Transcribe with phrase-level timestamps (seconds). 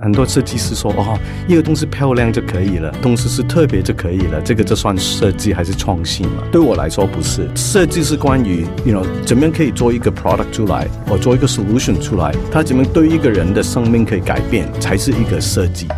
[0.00, 15.88] 很多设计师说：“哦，一个东西漂亮就可以了，东西是特别就可以了，这个就算设计还是创新嘛？”对我来说不是，设计是关于，you know，怎么样可以做一个 product 出来，或做一个 solution 出来，它怎么对一个人的生命可以改变，才是一个设计。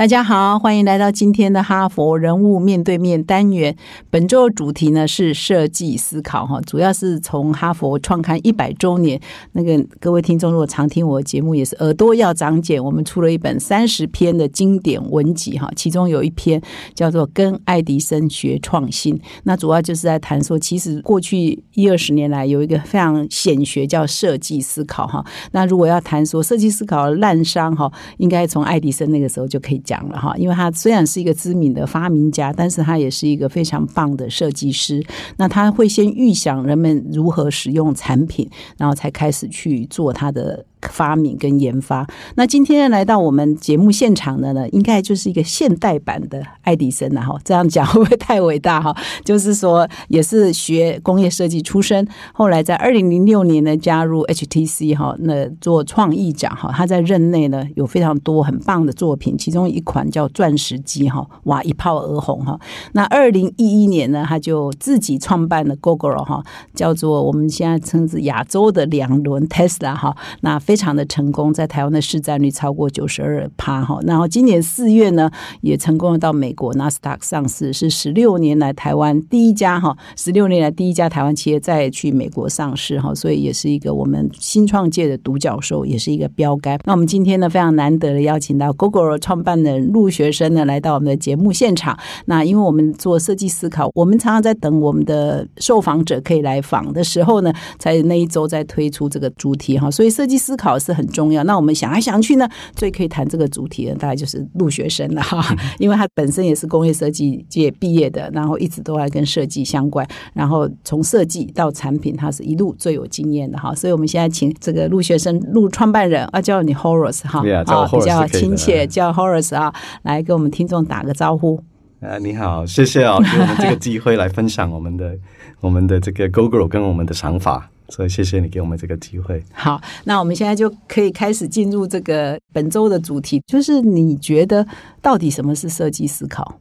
[0.00, 3.76] 大家好，欢迎来到今天的哈佛人物面对面单元。
[4.08, 9.20] 本周的主题呢是设计思考哈，主要是从哈佛创刊一百周年。
[9.52, 12.82] 那个各位听众如果常听我的节目，也是耳朵要长茧。
[12.82, 16.58] 我们出了一本三十篇的经典文集哈，其中有一篇
[16.94, 19.14] 叫做《跟爱迪生学创新》。
[19.42, 25.22] 那主要就是在谈说，其实过去一二十年来有一个非常显学叫设计思考哈。
[25.52, 29.82] 那如果要谈说设计思考滥觞哈，应该从爱迪生那个时候就可以。
[29.90, 35.04] 讲了哈，因为他虽然是一个知名的发明家，但是他也是一个非常棒的设计师。
[35.36, 38.48] 那他会先预想人们如何使用产品，
[38.78, 40.64] 然后才开始去做他的。
[40.88, 47.38] 发明跟研发，那今天来到我们节目现场的呢，应该就是一个现代版的爱迪生了哈。
[47.44, 48.96] 这样讲会不会太伟大哈？
[49.24, 56.72] 就是说，也是学工业设计出身，后来在二零零六年呢加入 HTC 哈，那做创意奖哈。
[56.74, 62.58] 他在任内呢有非常多很棒的作品，其中一款叫钻石机哈，哇一炮而红哈。
[62.92, 66.42] 那二零一一年呢，他就自己创办了 Google 哈，
[66.74, 70.16] 叫做我们现在称之亚洲的两轮 Tesla 哈。
[70.40, 73.98] 那非常的成功，在台湾的市占率超过九十二趴哈。
[74.04, 75.28] 然后今年四月呢，
[75.62, 86.78] 也成功的到美国纳斯达克上市，是十六年来台湾第一家哈，十六年来第一家台湾企业再去美国上市哈，所以也是一个我们新创界的独角兽，也是一个标杆。
[86.84, 91.98] 那我们今天呢，非常难得的邀请到 Google 创办人陆学生呢，来到我们的节目现场。
[92.26, 100.56] 那因为我们做设计思考，我们常常在等我们的受访者可以来访的时候呢，才那一周再推出这个主题哈，所以设计思。
[100.60, 101.42] 考是很重要。
[101.44, 105.42] 那我们想来想去呢，最可以谈这个主题的，大概就是陆学生了哈，
[105.78, 113.74] 因为他本身也是工业设计界毕业的，然后一直都在跟设计相关，然后从设计到产品，他是一路最有经验的哈。
[113.74, 121.62] 所以我们现在请这个陆学生陆创办人啊，叫你 Horace 哈，啊比较亲切，叫 Horace 啊，来跟我们听众打个招呼。
[122.00, 125.16] 啊，你好，谢谢啊，给我们这个机会来分享我们的
[125.60, 127.70] 我们的这个 Google 跟我们的想法。
[127.90, 129.42] 所以谢谢你给我们这个机会。
[129.52, 134.66] 好，那我们现在就可以开始进入这个本周的主题，就是你觉得
[135.02, 136.58] 到底什么是设计思考？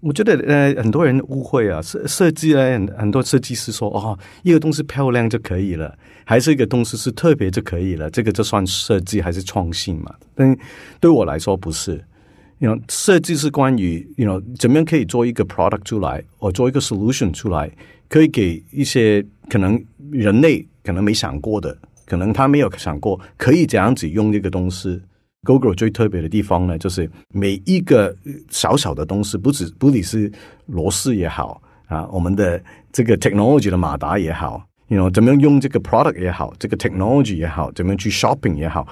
[0.00, 10.14] 我觉得呃，很多人误会啊，设设计呢，很多设计师说哦，一个东西漂亮就可以了，还是一个东西是特别就可以了，这个就算设计还是创新嘛？
[10.34, 10.56] 但
[11.00, 12.04] 对我来说不是，
[12.88, 17.68] 设计是关于，you know 怎么样可以做一个 product 出来，或做一个 solution 出来，
[18.08, 19.82] 可以给一些可能。
[20.12, 25.02] 人类可能没想过的，可能他没有想过可以这样子用这个东西。
[25.42, 28.14] Google 最特别的地方呢，就是每一个
[28.48, 30.30] 小小的东西，不止不只是
[30.66, 32.62] 螺丝也好啊，我们的
[32.92, 38.86] 这个 technology 的马达也好，you know 怎么样用这个 product 也好，这个 technology 也好，怎么样去 shopping 也好，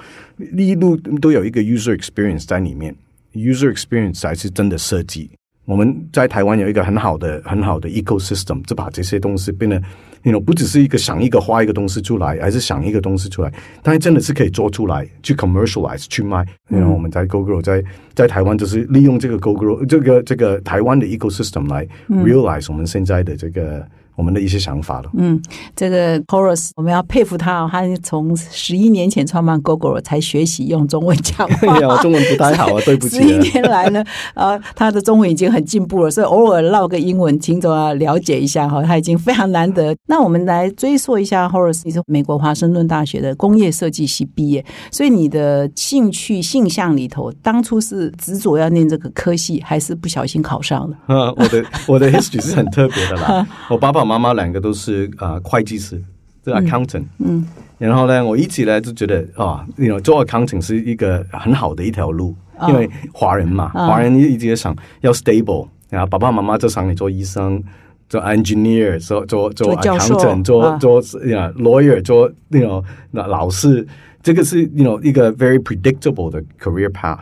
[0.57, 2.93] 一路都有一个 user experience 在里面。
[3.31, 5.31] user experience 才是真的设计。
[5.65, 9.81] 我们在台湾有一个很好的很好的 ecosystem，就把这些东西变得。
[10.27, 13.53] 你 know 不只是一个想一个画一个东西出来，还是想一个东西出来，
[13.83, 16.43] 但是真的是可以做出来去 commercialize 去卖。
[16.67, 17.83] 然后我们在 Google 在
[18.15, 23.85] 在台湾就是利用这个 Google 这个这个台湾的 ecosystem 来 realize 我们现在的这个。
[24.15, 25.09] 我们的一些想法了。
[25.17, 25.41] 嗯，
[25.75, 31.75] 这个 Horace，我们要佩服他，哦他从十一年前创办 Google 才学习用中文讲话。
[31.87, 33.17] 我中文不太好啊， 对不起。
[33.17, 39.93] 十一年来呢，呃，他的中文已经很进步了，所以偶尔唠个英文，听众要了解一下哈，他已经非常难得。
[40.07, 50.97] 那我们来追溯一下，Horace，你是美国华盛顿大学的工业设计系毕业，所以你的兴趣性向里头，当初是执着要念这个科系，还是不小心考上了？
[51.13, 54.04] 啊，我的我的 history 是很特别的啦，我爸爸。
[54.05, 56.01] 妈妈两个都是啊会计师，
[56.43, 57.03] 是 accountant。
[57.19, 57.45] 嗯，
[57.77, 62.35] 然后呢，我一直呢就觉得啊，你 know 做 accountant 是一个很好的一条路，
[62.67, 65.67] 因为华人嘛，华人一直想要 stable。
[65.89, 67.61] 然后爸爸妈妈就想你做医生，
[68.09, 73.85] 做 engineer，做做做 accountant，做做呀 lawyer，做那种那老师，
[74.21, 77.19] 这个是那种一个 very predictable 的 career path。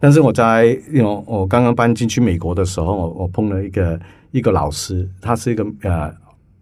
[0.00, 3.98] 但是我在那种我刚刚搬进去美国的时候，我我碰了一个。
[4.30, 6.12] 一个老师，他是一个呃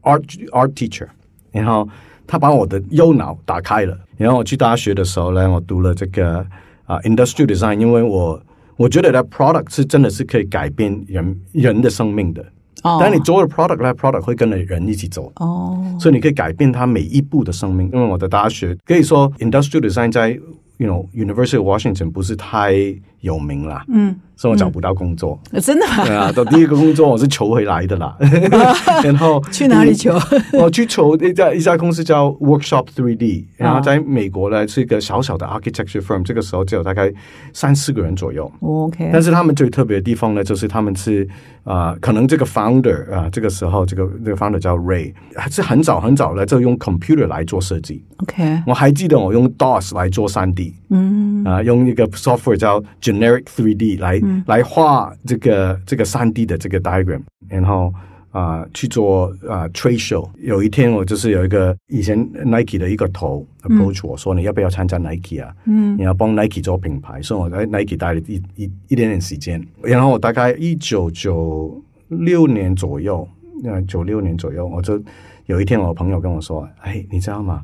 [0.02, 1.06] art art teacher，
[1.52, 1.88] 然后
[2.26, 3.98] 他把我的右脑打开了。
[4.16, 6.38] 然后我去大学的时候呢，我读了这个
[6.84, 8.40] 啊 industrial design，因为我
[8.76, 12.42] 我觉得的 product 是真的是可以改变人人的生命的。
[12.82, 15.32] 哦但你做了 product 那，product 会跟着人一起走。
[15.36, 17.90] 哦，所以你可以改变他每一步的生命。
[17.92, 20.38] 因为我的大学可以说 industrial design 在
[20.76, 22.74] you know University of Washington 不是太
[23.20, 25.38] 有名啦，嗯，所以我找不到工作。
[25.52, 28.16] 呃真的啊，到第一个工作我是求回来的啦，
[29.02, 30.12] 然后去哪里求？
[30.52, 37.12] 我 去求一家一家公司叫 Workshop Three D，然后在美国呢是一个小小的 architecture firm，这个时候只有大概
[37.52, 38.50] 三四个人左右。
[38.60, 41.26] OK，但是他们最特别的地方呢，就是他们是
[41.64, 48.04] 啊、呃可能这个 founder 啊、这个时候这个这个 founder 叫 Ray，还是很早很早呢就用 computer 来做设计。
[48.18, 57.93] OK，我还记得我用 DOS 来做三 D，嗯啊、用一个 software 叫 Generic 3D 来、来画这个这个 3D 的这个 diagram，然后
[58.32, 60.29] 啊、去做啊、trade show。
[60.38, 65.55] 有一天我就是有一个以前 Nike 的一个头 approach 我说你要不要参加 Nike 啊？
[65.64, 73.26] 嗯，你要帮 Nike 做品牌，所以我在 Nike 待了一一一点点时间，然后我大概一九九六年左右，
[73.64, 75.02] 呃九六年左右，我就
[75.47, 77.62] 有一天我朋友跟我说，哎，你知道吗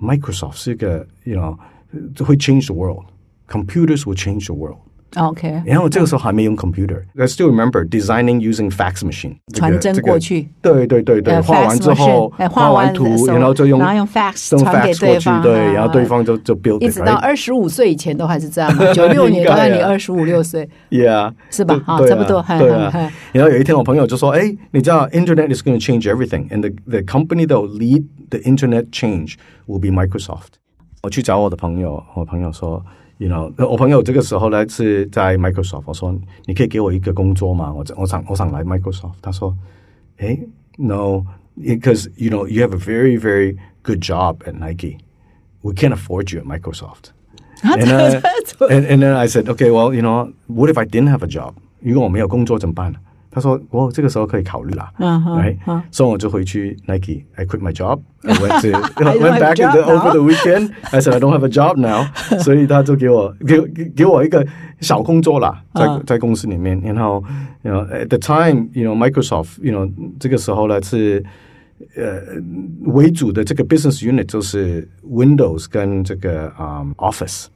[0.00, 1.56] ？Microsoft 是个，you know，
[2.24, 2.74] 会 change the
[3.47, 4.79] world，computers will change the world。
[5.15, 9.57] OK，然后这个时候还没用 computer，I still remember designing using fax machine 这个。
[9.57, 10.49] 传真这个过去。
[10.61, 17.21] 对对对对，呃画完 fax 之后 machine，哎画完完图的时，候然后就用然后用 fax 用传给 fax 过去，对方对，啊然后对方就就 build 一 it，直到 right？
[17.21, 23.13] 二十五岁以前都还是这样嘛，九六年应该啊到你二十五六岁， Yeah，是吧对对啊好差不多嗨对啊嗨嗨。
[23.31, 28.91] 然后有一天我朋友就说：“哎，你知道 Internet is going to change everything, and the the company that will lead the Internet
[28.91, 30.59] change will be Microsoft。”
[31.01, 32.85] 我去找我的朋友，我朋友说
[33.17, 35.83] ：“You know，我朋友这个时候呢是在 Microsoft。
[35.85, 36.13] 我说
[36.45, 37.73] 你可以给我一个工作吗？
[37.73, 39.15] 我我想我想来 Microsoft。
[39.21, 39.53] 他说：“
[40.17, 40.39] 哎，
[40.77, 41.25] No,
[41.57, 44.97] because you know you have a very very good job at Nike.
[45.61, 47.11] We can't afford you at Microsoft.”
[47.61, 48.21] And, uh,
[48.69, 51.27] and and then I said, okay, well, you know, what if I didn't have a
[51.27, 51.55] job?
[51.81, 52.93] 如果我没有工作怎么办？
[53.34, 54.92] 他说，我这个时候可以考虑啦。
[55.90, 57.24] 所以我就回去 Nike.
[57.34, 58.00] I quit my job.
[58.22, 60.70] I went to I went back in the, over the weekend.
[60.92, 62.06] I said I don't have a job now.
[62.38, 64.46] 所以他就给我给给给我一个
[64.80, 66.80] 小工作啦，在嗯在公司里面。
[66.80, 67.22] 然后
[67.62, 69.90] ，you know, at the time, you know, Microsoft, you know,
[70.20, 71.24] 这个时候呢是。
[71.96, 72.22] 呃，
[72.82, 77.46] 为主的这个 business unit 就是 Windows 跟这个啊 Office，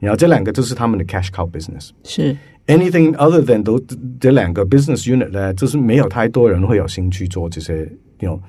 [0.00, 1.90] 然后这两个就是他们的 cash cow business。
[2.02, 2.36] 是
[2.67, 3.81] Anything other than 都
[4.19, 8.39] 这两个 business unit 呢，就是没有太多人会有兴趣做这些，you know，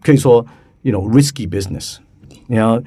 [0.00, 0.46] 可以说
[0.82, 1.96] you know risky business。
[2.46, 2.80] 然后，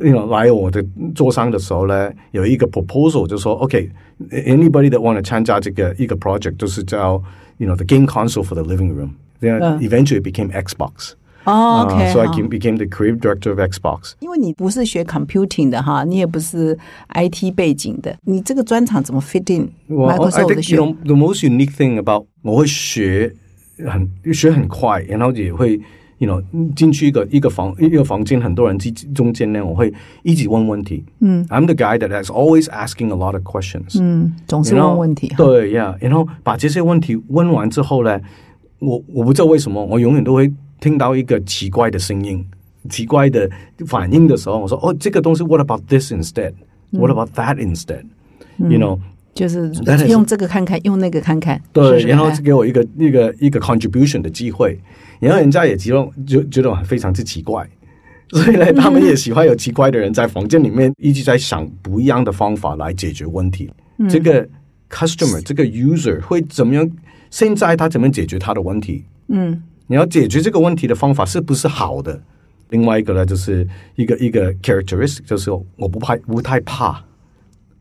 [0.00, 0.84] you know 来我的
[1.14, 7.22] 桌上的时候呢，有一个 proposal 就说，OK，anybody、that want to 参加这个一个 project 就是叫
[7.56, 11.12] you know the game console for the living room。Then 嗯 eventually it became Xbox。
[11.44, 14.12] 哦 OK， Uh, so I 好 became, became the creative director of Xbox.
[14.20, 16.76] 因为你不是学 computing 的哈，你也不是
[17.14, 21.70] IT 背景的，你这个专长怎么 fit in Well, I Microsoft 的 think 学 you know the most unique
[21.72, 23.34] thing about 我会学
[23.86, 25.80] 很学很快，然后也会
[26.18, 26.42] you know
[26.74, 29.90] 进去一个一个房一个房间，很多人之中间呢，我会
[30.24, 31.02] 一直问问题。
[31.20, 33.98] 嗯，I'm the guy that is always asking a lot of questions.
[34.02, 35.36] 嗯，总是 You know，问问题哈。
[35.38, 38.20] 对呀，然后把这些问题问完之后呢，
[38.80, 40.52] 我我不知道为什么，我永远都会
[40.83, 42.45] 听到一个奇怪的声音、
[42.89, 43.49] 奇怪的
[43.87, 46.51] 反应的时候，我说：“哦，这个东西，What about this instead?
[46.91, 48.03] What about that instead?
[48.57, 48.99] You know？”
[49.33, 49.71] 就是
[50.09, 51.61] 用这个看看，用那个看看。
[51.71, 54.77] 对，是是哎然后给我一个一个一个 contribution 的机会，
[55.21, 57.65] 然后人家也觉得就觉得我非常之奇怪，
[58.33, 63.71] 所以呢，他们也喜欢有奇怪的人在房间里面一直在想不一样的方法来解决问题。
[64.09, 64.45] 这个
[64.89, 66.87] customer 这个 user 会怎么样？
[67.31, 69.05] 现在他怎么解决他的问题？
[69.29, 72.21] 嗯，你要解决这个问题的方法是不是好的？
[72.69, 77.03] 另外一个呢，就是一个一个 characteristic，就是我不怕不太怕。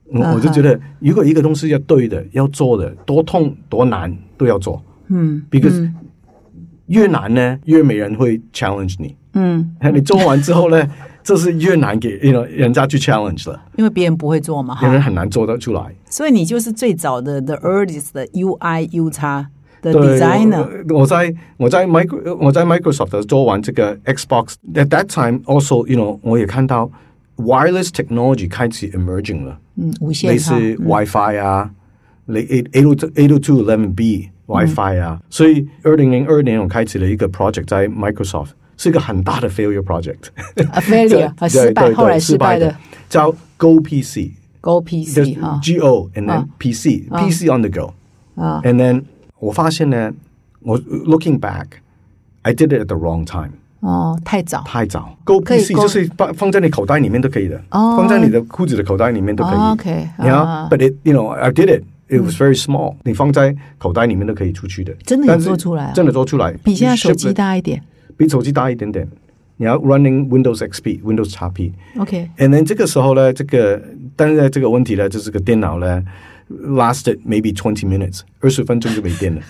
[0.07, 4.83] 我我就觉得，如果一个东西要对的、要做的，多痛多难都要做。
[5.09, 5.91] 嗯，because
[6.89, 9.17] 越难呢，越没人会 challenge 你。
[9.33, 10.87] 嗯， 你做完之后呢，
[11.25, 15.95] 这是越难给人家去 challenge 了，因为别人不会做嘛哈，别人很难做得出来。
[16.11, 19.49] 所以你就是最早的 the earliest 的 UI U 叉
[19.82, 20.68] 的对 designer。
[20.94, 26.90] 我我在我在 micro 我在 Microsoft 做完这个 Xbox at that time also you know 我也看到
[27.38, 31.70] wireless technology 开始 emerging 了，嗯，无线类似哈 WiFi 啊，
[32.26, 40.30] 类 eight eight eight two eleven B WiFi 啊，所以二零零二年我开始了一个 project 在 Microsoft，是一个很大的 failure project，
[40.72, 42.76] 啊 failure 啊 对失败，对后来对失败的的
[43.10, 44.32] 叫 Go PC。
[44.60, 47.94] Go 就是 PC 哈 G O and then 啊 PC、PC on the go
[48.36, 49.04] 啊 and then
[49.42, 50.12] 我发现呢，
[50.62, 51.66] 我 looking back
[52.44, 53.52] I did it at the wrong time
[53.82, 59.56] 哦，太早太早 Go 可以 PC Go- 就是放放在你口袋里面都可以的，哦放在你的裤子的口袋里面都可以。
[59.56, 64.94] 哦，OK， You know, 啊 but it you know I did it It was very small，、你放在口袋里面都可以出去的。
[65.06, 67.84] 真的有但是做出来啊真的做出来，比现在 You 手 ship 机 it- 大一点。
[68.16, 69.06] 比手机大一点点。
[69.58, 71.74] 你要 running Windows XP、Windows XP。
[71.98, 73.82] OK， And then 这个时候呢，这个
[74.16, 76.02] 但是呢这个问题呢，就是个电脑呢
[76.50, 79.42] lasted maybe twenty minutes，二十分钟就没电了，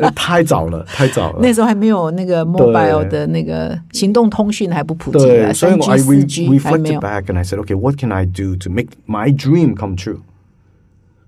[0.00, 1.38] 呃太早了，太早了。
[1.42, 7.00] 那时候还没有那个 mobile 的那个行动通讯还不普及对，啊，所以三我 I G、re 四 G 还没 reflected 有。
[7.00, 10.18] back and I said, okay, what can I do to make my dream come true？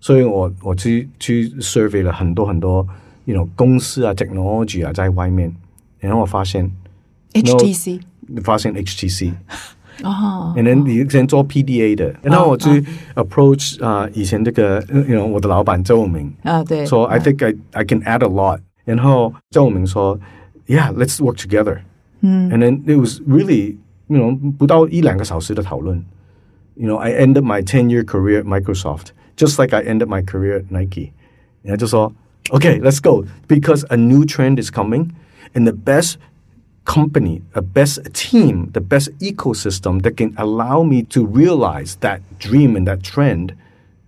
[0.00, 2.86] 所以我我去去 survey 了很多很多，
[3.24, 5.54] you know 公司啊，technology 啊，在外面，
[5.98, 6.70] 然后我发现
[7.32, 8.00] HTC
[8.42, 9.32] 发现 HTC，
[10.02, 12.84] 哦，然后你以前做 PDA 的，然后我去
[13.14, 20.18] approach 啊、以前这个，you know 我的老板周明，啊对，说 I think I I can add a lot，然后周明说，
[20.66, 21.78] Yeah，let's work together。
[22.20, 23.76] 嗯，and then it was really
[24.08, 26.04] you know 不到一两个小时的讨论。
[26.74, 30.60] You know, I ended my ten year career at Microsoft, just like I ended my career
[30.60, 31.12] at Nike.
[31.62, 32.12] 然后就说，
[32.50, 35.08] Okay, let's go because a new trend is coming,
[35.54, 36.16] and the best
[36.85, 42.75] company, a best team, the best ecosystem that can allow me to realize that dream
[42.75, 43.55] and that trend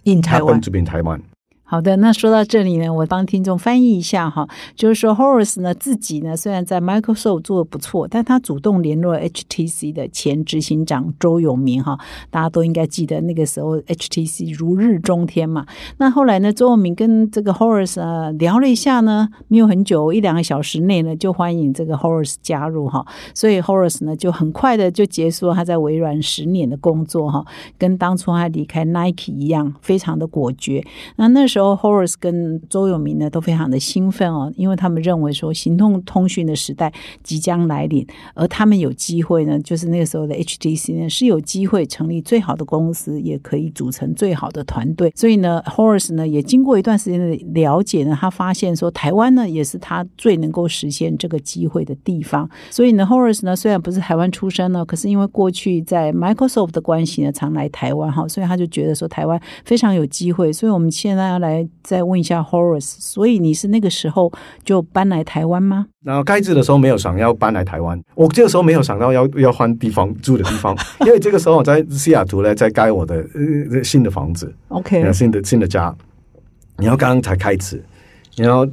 [0.06, 1.33] in Taiwan happened。to be in Taiwan.
[1.66, 11.98] 好的，那说到这里呢，我帮听众翻译一下哈，就是说 Horace 呢自己呢虽然在 Microsoft 做的不错，但他主动联络 HTC 的前执行长周永明哈，
[12.30, 15.66] 大家都应该记得那个时候 HTC 如日中天嘛。
[15.98, 23.04] 那后来呢，周永明跟这个 Horace 啊聊了一下呢，没有很久，一两个小时内呢就欢迎这个 Horace 加入哈，
[23.34, 27.44] 所以 Horace 呢就很快的就结束了他在微软十年的工作哈，
[27.80, 30.86] 跟当初他离开 Nike 一样，非常的果决。
[31.16, 36.92] 那那时候 Horace 跟周永明呢都非常的兴奋哦，因为他们认为说行动通讯的时代
[37.22, 45.12] 即将来临，而他们有机会呢，就是那个时候的 HTC 呢是有机会成立最好的公司，也可以组成最好的团队。
[45.16, 52.50] 所以呢，Horace 呢也经过一段时间的了解呢，他发现说台湾呢也是他最能够实现这个机会的地方。
[52.72, 60.52] 所以呢，Horace 呢虽然不是台湾出生呢，可是因为过去在 Microsoft 的关系呢，常来台湾哈，所以他就觉得说台湾非常有机会。
[60.52, 64.32] 所以我们现在来再问一下 Horace，所以你是那个时候
[64.64, 65.86] 就搬来台湾吗？
[66.04, 73.16] 然后开始的时候没有想要搬来台湾，我这个时候没有想到要要换地方住的地方， 因为这个时候我在西雅图呢，在盖我的
[73.74, 75.94] 呃新的房子，OK，新的新的家，
[76.78, 77.84] 然后刚刚才开始，
[78.38, 78.66] 然后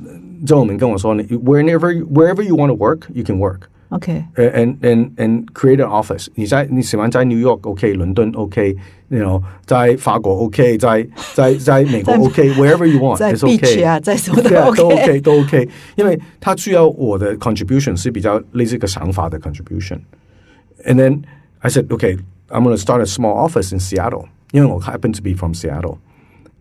[0.46, 3.60] 周永明跟我说你 wherever wherever you want to work you can work。
[3.89, 6.27] OK， and and and create an office。
[6.33, 15.03] 你在你喜欢在 New York OK，伦敦 OK，you know，在法国 OK，在在在美国在 OK，wherever you want，在 it's OK beach 啊，在什么对啊，都都 OK。
[15.03, 21.21] OK 都 OK，因为他需要我的 contribution 是比较类似一个想法的 contribution。And then
[21.59, 22.17] I said, okay,
[22.49, 24.25] I'm going to start a small office in Seattle.
[24.51, 25.97] 因为我 happen to be from Seattle.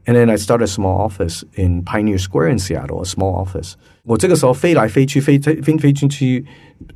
[0.09, 3.73] And then I started a small office in Pioneer Square in Seattle, a small office.
[4.01, 6.43] 我这个时候飞来飞去，飞飞飞飞进去，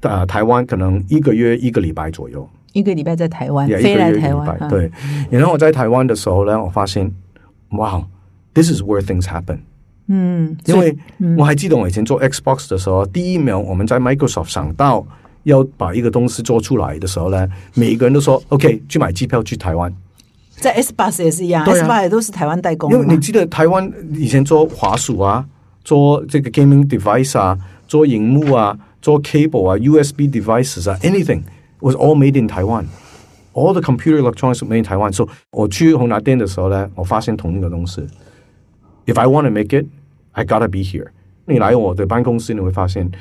[0.01, 2.50] 呃，台湾可能一个月一个礼拜左右。
[2.72, 4.91] 一个礼拜在台湾，Yeah，飞来一个月一个礼台湾哈，拜对。
[5.29, 7.13] 然后我在台湾的时候呢，我发现，
[7.74, 8.03] 哇
[8.55, 9.60] ，this is where things happen。
[10.08, 10.98] 嗯，因为
[11.38, 15.05] 我还记得我以前做 Xbox 的时候，第一秒我们在 Microsoft 想到
[15.43, 19.93] 要把一个东西做出来的时候呢，每一个人都说 OK 去买机票去台湾，
[20.60, 23.18] 在 S bus 也是一样、啊、，S bus 也都是台湾代工因为你。
[23.20, 25.46] 记得台湾以前做滑鼠啊，
[25.84, 27.58] 做这个 gaming device 啊，
[27.88, 31.42] 做荧幕啊，做 cable 啊，USB devices 啊，anything
[31.80, 32.86] was all made in Taiwan。
[33.54, 35.12] All the computer electronics made in Taiwan.
[35.12, 38.02] So 我去红拿店的时候呢，我发现同一个东西。
[39.06, 39.86] If I want to make it,
[40.32, 41.08] I gotta be here.
[41.46, 43.12] 你来我的办公室，你会发现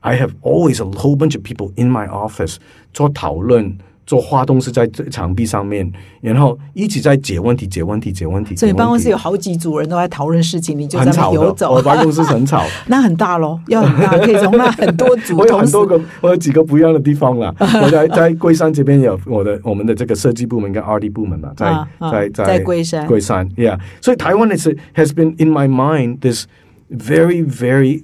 [0.00, 2.56] ，I have always a whole bunch of people in my office
[2.92, 3.78] 做讨论，
[4.10, 5.88] 做画东是在墙壁上面，
[6.20, 8.56] 然后一直在解问题、解问题、解问题。
[8.56, 11.82] 所以办公室有好几组人都在讨论事情，你就在那很吵我的。
[11.84, 12.64] 办公室很吵。
[12.88, 17.54] 那很大喽，要很大，可以容纳很多组 我有很多个，我有几个不一样的地方啦。
[17.84, 23.78] 我在在龟山这边有我的我们的这个设计部门跟 R D 部门嘛，在、啊啊在在龟山龟山，Yeah。
[24.00, 26.46] 所以台湾 is has been in my mind this
[26.90, 28.02] very very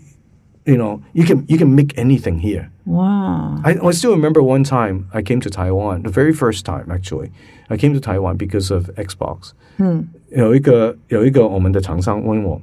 [0.65, 2.69] you know you can you can make anything here.
[2.86, 6.86] 哇， I, I still remember one time I came to Taiwan, the very first time
[6.90, 7.32] actually.
[7.68, 9.52] I came to Taiwan because of Xbox.
[9.78, 12.62] 嗯，有一个有一个我们的厂商问我，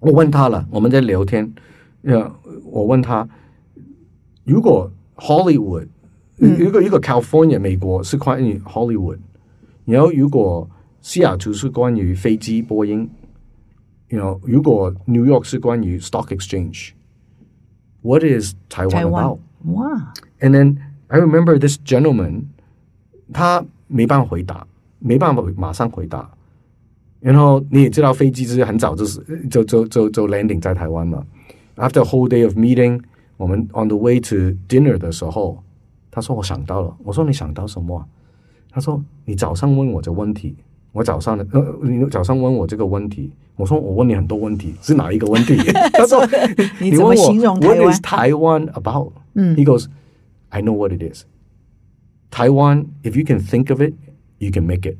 [0.00, 1.52] 我问他了，我们在聊天，
[2.02, 2.32] 呃，
[2.64, 3.28] 我问他，
[4.44, 5.88] 如果 Hollywood，、
[6.38, 9.18] 如果一个 California 美国是关于 Hollywood，
[9.84, 10.68] 然后如果
[11.02, 13.10] 西雅图是关于飞机波音，
[14.08, 19.38] you know，如果 New York 是关于 Stock Exchange，what is 台 Taiwan 湾 about？
[19.67, 22.43] 哇，And then I remember this gentleman，
[23.33, 24.65] 他没办法回答，
[24.99, 26.29] 没办法马上回答。
[27.19, 29.19] 然后你也知道，飞机是很早就是
[29.49, 31.25] 就就就就 landing 在台湾嘛。
[31.77, 33.01] After a whole day of meeting，
[33.37, 34.35] 我们 on the way to
[34.69, 35.63] dinner 的时候，
[36.11, 36.95] 他说我想到了。
[37.03, 38.05] 我说你想到什么啊？
[38.71, 40.55] 他说你早上问我这问题，
[40.91, 45.57] 我早上的呃，你早上问我这个问题，我说我问你很多问题，是哪一个问题？
[45.93, 46.23] 他说
[46.79, 49.11] 你怎么问我形容台 What 湾 is Taiwan about？
[49.34, 49.86] 嗯 He goes,
[50.50, 51.24] I know what it is.
[52.30, 53.94] Taiwan, if you can think of it,
[54.38, 54.96] you can make it.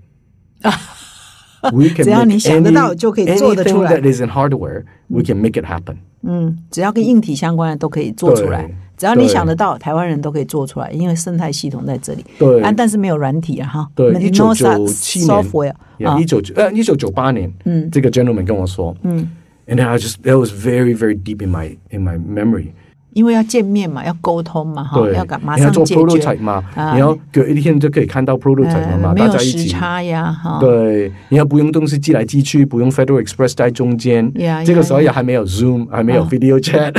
[1.72, 3.92] we can 只要 make 你想得 any- 到就可以做得出来。
[3.92, 5.96] anything that is in hardware, we can make it happen.
[6.22, 12.24] 嗯，只要跟硬体相关的都可以做出来对，只要你对想得到，台湾人都可以做出来，因为生态系统在这里。
[12.38, 13.88] 对啊，但是没有软体啊，哈。
[13.94, 15.74] 对 No 一九 so- 九七年 software
[16.04, 19.30] 啊一九九呃一九九八年，嗯这个 gentleman 跟我说，嗯，
[19.66, 22.72] and then I just that was very very deep in my in my memory.
[23.15, 29.69] 因为要见面嘛，要沟通嘛，哈，要赶马你要做上解决 prototype 嘛，啊你要隔一天就可以看到 prototype 了嘛，大家一起。
[29.69, 30.59] 差呀，哈。
[30.59, 34.29] 对，你要不用东西寄来寄去，不用 Federal Express 在中间。
[34.65, 36.91] 这个时候也还没有 Zoom，还没有啊 video chat。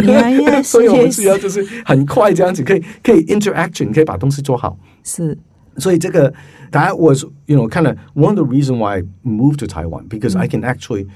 [0.62, 4.78] 所以我们需要就是很快这样子，可以可以 interaction，可以把东西做好。
[5.04, 5.36] 是
[5.76, 6.32] 所以这个
[6.72, 10.08] that was you know kind of one of the reason why I moved to Taiwan
[10.08, 11.08] because I can actually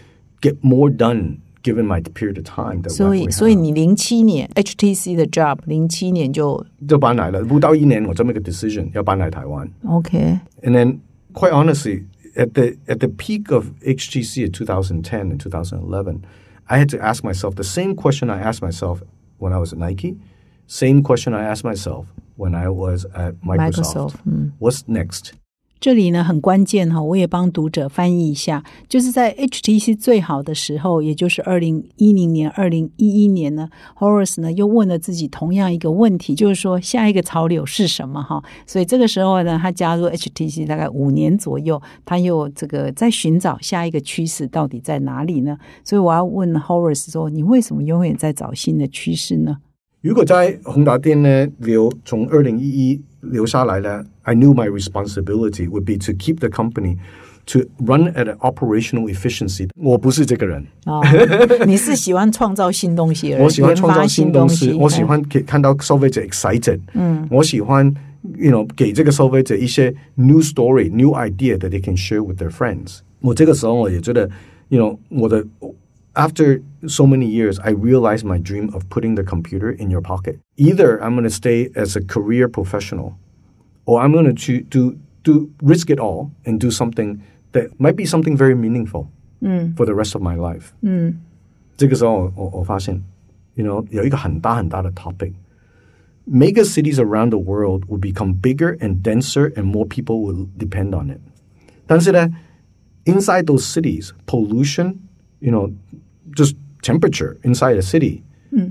[0.42, 3.31] get more done given my period of time that 所 we 以 have.
[3.31, 9.67] 所以你零七年 HTC 的 job，零七年就就搬来了，不到一年我就 make a decision 要搬来台湾。
[9.87, 10.99] OK， And then,
[11.33, 12.03] quite honestly,
[12.35, 16.21] at the at the peak of HTC in 2010 and 2011,
[16.67, 18.99] I had to ask myself the same question I asked myself
[19.39, 20.17] when I was at Nike,
[20.67, 22.05] same question I asked myself
[22.37, 24.13] when I was at Microsoft.
[24.13, 25.33] Microsoft，嗯 What's next?
[25.80, 38.44] 这里呢很关键哈，我也帮读者翻译一下，就是在 HTC 最好的时候，也就是二零一零年、二零一一年呢，Horace 呢又问了自己同样一个问题，就是说下一个潮流是什么哈？
[38.66, 45.56] 所以这个时候呢，他加入 HTC 大概五年左右，他又这个在寻找下一个趋势到底在哪里呢？
[45.82, 49.56] 所以我要问 Horace 说，你为什么永远在找新的趋势呢？
[50.02, 56.97] 如果在宏达电呢留从二零一一 留下来呢，I knew my responsibility would be to keep the company
[57.47, 59.69] to run at an operational efficiency。
[59.75, 60.65] 我不是这个人。
[60.85, 61.01] 啊、
[61.65, 67.85] 你是喜欢创造新东西的人，我喜欢创造研发新东新西，西，我喜嗯欢给看到消费者 excited， 嗯，我喜欢，
[68.37, 72.99] you know，给这个消费者一些 new story、new idea that they can share with their friends。
[73.21, 74.29] 我这个时候我也觉得，
[74.69, 75.45] you know，我的
[76.19, 80.39] after so many years, I realized my dream of putting the computer in your pocket.
[80.55, 83.17] Either I'm going to stay as a career professional,
[83.85, 87.95] or I'm going to to do do risk it all and do something that might
[87.95, 89.09] be something very meaningful
[89.75, 90.73] for the rest of my life.
[91.77, 93.03] 这个时候我我我发现，
[93.55, 100.47] you know，有一个很大很大的 topic。Mega cities around the world will become bigger and denser, and more people will
[100.57, 101.19] depend on it.
[101.85, 102.29] 但是呢，
[103.05, 104.95] inside those cities, pollution,
[105.39, 105.71] you know,
[106.36, 108.68] just temperature inside a city, hmm.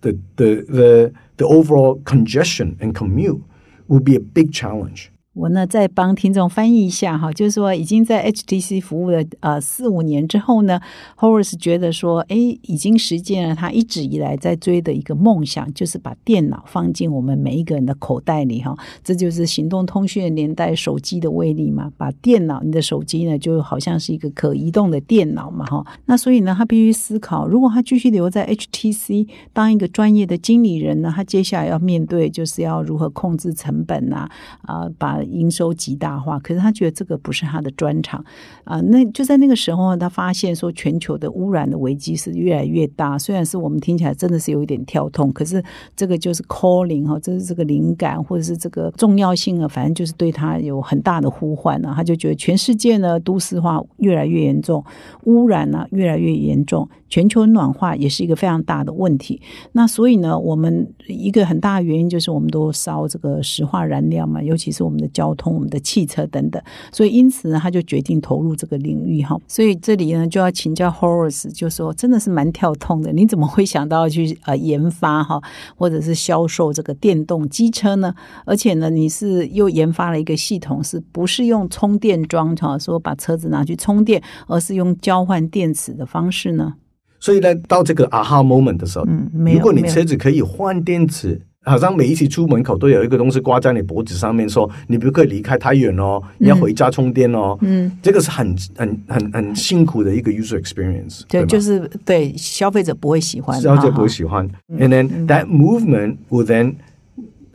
[0.00, 3.42] the, the the the overall congestion and commute
[3.88, 5.10] will be a big challenge.
[5.38, 10.80] 我呢再帮听众翻译一下哈，就是说已经在 HTC 服务了呃四五年之后呢
[11.16, 18.76] ，Horace 觉得说，哎，已经实现了他一直以来在追的一个梦想，就是把电脑放进我们每一个人的口袋里哈。
[19.04, 25.86] 这就是行动通讯的年代手机的威力嘛，把电脑你的手机呢就好像是一个可移动的电脑嘛哈。
[26.06, 34.28] 那所以呢，他必须思考，如果他继续留在 HTC 当一个专业的经理人呢，他接下来要面对就是要如何控制成本呐、
[34.62, 36.38] 啊，把营收极大化。
[36.38, 38.24] 可是他觉得这个不是他的专长
[38.64, 38.80] 啊。
[38.80, 43.18] 那就在那个时候，他发现说全球的污染的危机是越来越大。
[43.18, 45.62] 虽然是我们听起来真的是有一点跳痛，可是
[45.96, 54.84] 这个就是 calling 哈，这是这个灵感或者是这个重要性啊，反正就是对他有很大的呼唤呢、他就觉得全世界呢都市化越来越严重，
[55.24, 59.40] 污染呢越来越严重，全球暖化也是一个非常大的问题。
[59.72, 66.62] 那所以呢，我们一个很大的原因就是我们都烧这个石化燃料嘛，尤其是我们的交通、我们的汽车等等。
[66.92, 69.36] 所以因此呢，他就决定投入这个领域哈。
[69.46, 73.12] 所以这里呢，就要请教 Horace，就说真的是蛮跳痛的。
[73.12, 75.40] 你怎么会想到去呃研发哈，
[75.76, 78.14] 或者是销售这个电动机车呢？
[78.44, 86.74] 而且呢，你是又研发了一个系统，是不是用充电桩哈，说把车子拿去充电，而是用交换电池的方式呢？
[87.20, 97.57] 所以呢，到这个 aha moment 的时候，嗯没有如果你车子可以换电池，好像每一次出门口都有一个东西挂在你脖子上面说，你不可以离开太远哦，你要回家充电哦。
[97.61, 104.45] 嗯，这个是很很很很辛苦的一个 user experience，对，吧就是对消费者不会喜欢，消费者哈不会喜欢。
[104.77, 106.75] And then that movement will then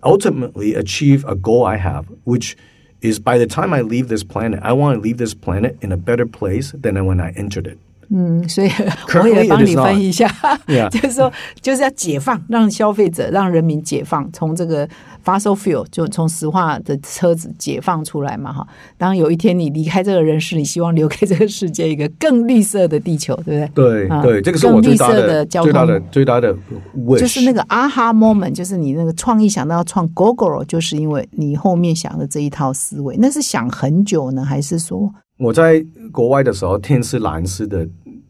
[0.00, 2.54] ultimately achieve a goal I have, which
[3.02, 5.92] is by the time I leave this planet, I want to leave this planet in
[5.92, 7.78] a better place than when I entered it.
[8.15, 8.69] 嗯，所以
[9.19, 10.31] 我也帮你译一下.
[10.91, 14.87] 就是说就是要解放，让消费者、让人民解放，从这个
[15.25, 18.67] fossil fuel 就从石化的车子解放出来嘛，哈。
[18.99, 24.07] 当有一天你离开这个人世，你希望留给这个世界一个更绿色的地球，对不对？
[24.09, 26.55] 啊对对，这个是我最大的最大的通最大的
[26.95, 35.11] wish，就是那个 aha moment，就是你那个创意想到要创 GoGo，就是因为你后面想的这一套思维，那是想很久呢，还是说
[35.43, 37.85] 我在国外的时候，天是蓝色的，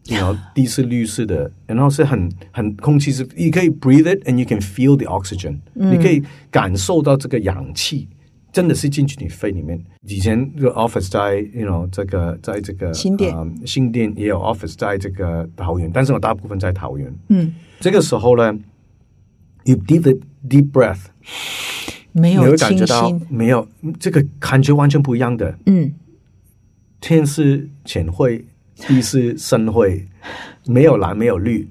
[0.08, 8.08] 然后地是绿色的，然后是很很空气是，你可以 breathe it and you can feel the oxygen，、你可以感受到这个氧气。
[8.52, 9.76] 真的是进去你肺里面。
[10.06, 17.12] 以前这个 office 在 you know 这个在这个新店呃新店也有 office 在这个桃园，但是我大部分在桃园。
[17.30, 18.56] 嗯，这个时候呢
[19.64, 21.00] ，you deep deep breath，
[22.12, 23.20] 你没有感觉到新？
[23.28, 23.66] 没有
[23.98, 25.58] 这个感觉完全不一样的。
[25.66, 25.92] 嗯，
[27.04, 28.42] 天是浅灰，
[28.76, 30.02] 地是深灰，
[30.64, 31.68] 没有蓝，没有绿，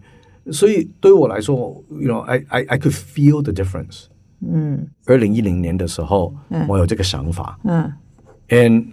[0.52, 4.04] 所以对我来说，you know, I I I could feel the difference。
[4.48, 4.88] 嗯。
[5.08, 6.67] 二零一零年的时候，嗯。
[6.67, 7.58] 我有这个想法。
[7.63, 7.91] 嗯
[8.50, 8.86] ，and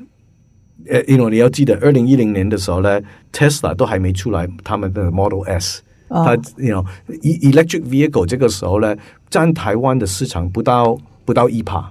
[0.89, 6.25] 呃，you know，你要记得，二零一零年的时候呢，Tesla 都还没出来，他们的 Model S，、哦。
[6.25, 6.87] 它 you know
[7.21, 8.97] e- electric vehicle 这个时候呢，
[9.29, 11.91] 占台湾的市场不到不到一帕，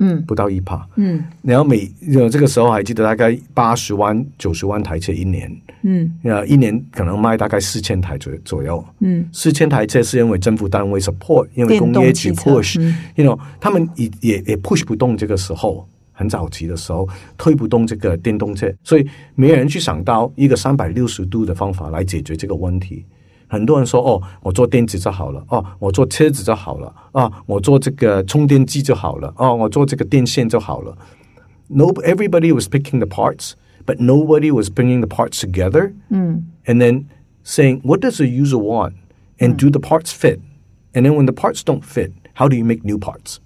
[0.00, 0.22] 嗯。
[0.26, 1.24] 不到一帕，嗯。
[1.42, 5.50] 然后每呃这个时候还记得大概八十万九十万台车一年，
[5.82, 6.12] 嗯。
[6.22, 8.84] 呃，一年可能卖大概四千台左左右。
[9.00, 9.28] 嗯。
[9.32, 12.94] 四千台车是因为政府单位 support，因为工业局 push，嗯。
[13.16, 15.88] You know，他们也也也 push 不动这个时候。
[16.16, 19.04] 很早期的时候推不动这个电动车，所以
[19.34, 23.04] 没有人去想到一个三百六十度的方法来解决这个问题。
[23.53, 30.97] 很多人说：“哦，我做电子就好了，哦，我做车子就好了，啊，我做这个充电机就好了，哦，我做这个电线就好了。”
[31.71, 33.53] No, everybody was picking the parts,
[33.85, 37.05] but nobody was bringing the parts together 嗯 and then
[37.43, 38.93] saying, what does the user want?
[39.39, 40.39] And do the parts fit?
[40.93, 43.37] And then when the parts don't fit, how do you make new parts?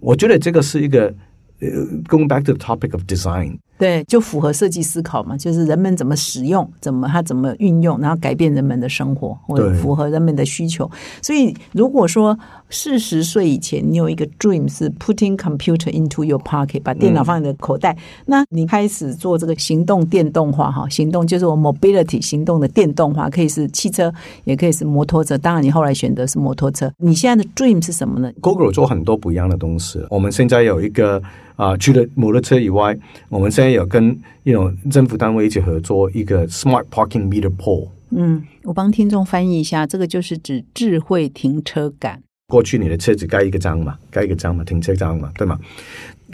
[0.00, 1.14] 我觉得这个是一个
[1.60, 1.68] 呃
[2.08, 10.89] going back to the topic of design， 对，就符合设计思考嘛，就是人们怎么使用，怎么它怎么运用，然后改变人们的生活，或者符合人们的需求。
[11.21, 12.37] 所以，如果说
[12.69, 24.13] 四十岁以前你有一个 dream 是 putting computer into your pocket，把电脑放你的口袋，那你开始做这个行动电动化哈，行动就是我 mobility 行动的电动化，可以是汽车，
[24.45, 25.37] 也可以是摩托车。
[25.37, 26.89] 当然，你后来选择是摩托车。
[26.97, 29.99] 你现在的 dream 是什么呢？Google 做很多不一样的东西。
[30.09, 31.21] 我们现在有一个
[31.55, 32.97] 啊、除了摩托车以外，
[33.29, 37.89] 我们现在有跟 you know 政府单位一起合作一个 Smart Parking Meter Pole。
[38.11, 42.21] 嗯，我帮听众翻译一下，这个就是指智慧停车杆。
[42.47, 45.59] 过去你的车子盖一个章嘛，盖一个章嘛，停车章嘛，对吗？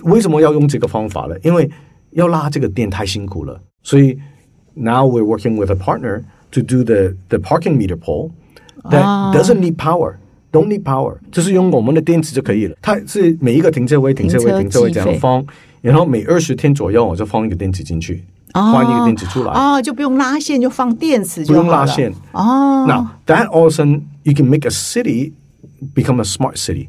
[0.04, 1.36] 为什么要用这个方法呢？
[1.44, 1.70] 因为
[2.12, 4.18] 要拉这个电太辛苦了，所以
[4.74, 8.32] now we're working with a partner to do the the parking meter pole
[8.84, 10.16] that 啊 doesn't need power.
[10.53, 12.75] Don't need power，就是用我们的电池就可以了。
[12.81, 15.45] 它是每一个停车位、停车位、停车停车位这计费样放，
[15.83, 19.53] 然后每二十天左右我就放一个电池进去，换一个电池出来。
[19.53, 21.67] 哦，就不用拉线，就放电池就不好了。
[21.67, 22.87] 用拉线哦。
[22.87, 25.33] Now that all of a sudden you can make a city
[25.95, 26.89] become a smart city.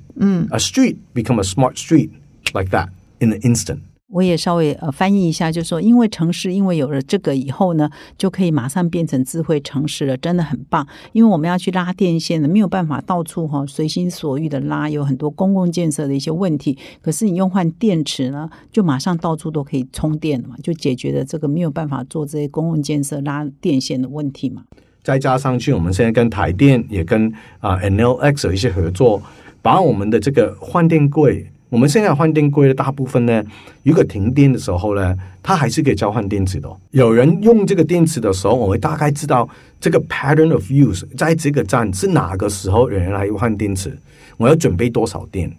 [0.51, 2.11] A street become a smart street
[2.53, 2.87] like that
[3.19, 3.79] in an instant.
[4.12, 10.86] 我也稍微呃翻译一下，就说因为城市因为有了这个以后呢，就可以马上变成智慧城市了，真的很棒。
[11.12, 16.76] 因为我们要去拉电线的，没有办法到处哈、随心所欲的拉，有很多公共建设的一些问题。
[17.00, 24.64] 可是你用换电池呢，就马上到处都可以充电了嘛，就解决了这个没有办法做这些公共建设拉电线的问题嘛。
[25.02, 29.20] 再加上去，我们现在跟台电也跟啊、NLX 有一些合作，
[29.62, 33.42] 把我们的这个换电柜，我们现在换电柜的大部分呢，
[33.82, 39.48] 如果停电的时候呢，它还是可以交换电池的哦、有人用这个电池的时候，我们大概知道
[39.80, 43.96] 这个 pattern of use，在这个站是哪个时候有人来换电池，
[44.36, 45.50] 我要准备多少电。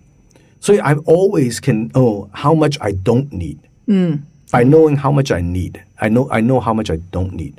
[0.59, 3.57] 所以 I always can know how much I don't need.
[3.87, 4.19] 嗯
[4.51, 7.53] by knowing how much I need, I know I know how much I don't need.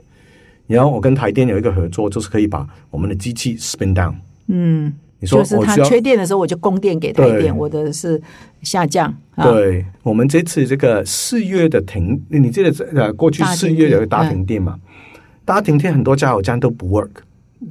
[0.68, 4.14] 然后我跟台电有一个合作，就是可以把我们的机器 spin down。
[4.46, 8.20] 嗯，你说就是它我需要缺电的时候，我就供电给他一点，我的是
[8.62, 9.14] 下降。
[9.34, 14.78] 啊、对，我们这次这个四月的停，你记得呃过去四月有个大停电嘛？
[15.44, 17.10] 大停电很多加油站都不 work，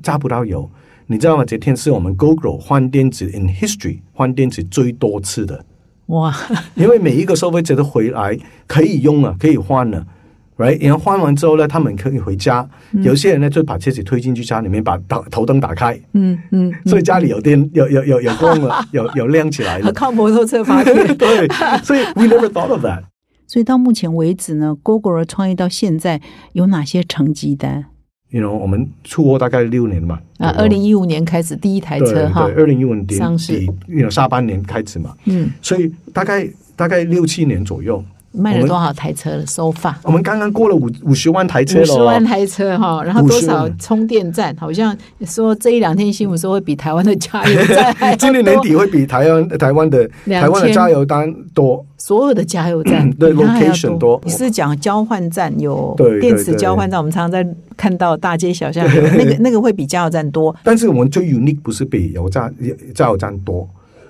[0.02, 0.70] 加不到油。
[1.08, 1.44] 你知道吗？
[1.44, 5.64] 这天是我们 Google 换电池 in history 换电池最多次的，
[6.08, 6.34] 哇，
[6.76, 10.08] 因为每一个消费者都回来可以用了，可以换了，
[10.58, 10.82] ，right？
[10.82, 12.68] 然后换完之后呢，他们可以回家。
[13.04, 19.92] 有些人呢，就把车子推进去家里面，把灯头灯打开，嗯嗯，所以家里有电，有有有有光了，有有亮起来了。
[19.94, 20.96] 靠摩托车发电。
[21.18, 21.48] 对，
[21.84, 23.04] 所以 we never thought of that。
[23.46, 26.22] 所以到目前为止呢，Google 创业到现在
[26.54, 27.86] 有哪些成绩单
[28.30, 39.46] ？you know，我们出货大概六年嘛，啊，二零一五年开始第一台对车哈对，，二零一五年底上市底，you know 下半年开始嘛，嗯，所以大概大概六七年左右，卖了多少台车了？
[39.46, 44.56] 收发我们刚刚过了五五十万台车了五十万台车哈，然后多少充电站？
[44.60, 54.20] 好像说这一两天新闻说会比台湾的加油站今年年多底会比台湾台湾的台湾的加油单多，所有的加油站 对 location 多。
[54.26, 60.56] 你是讲交换站有电池交换站，我们常常在看到大街小巷， 那个那个会比加油站多。
[60.64, 62.54] 但是我们最 unique 不是比油站
[62.96, 63.68] 加油站多，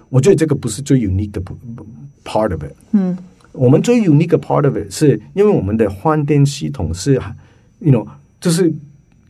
[0.09, 1.41] 我觉得这个不是最 unique 的
[2.23, 2.73] part of it。
[2.91, 3.17] 嗯，
[3.54, 7.13] 我们最 unique 的 part of it 是因为我们的换电系统是
[7.80, 8.06] ，you know，
[8.39, 8.74] 就是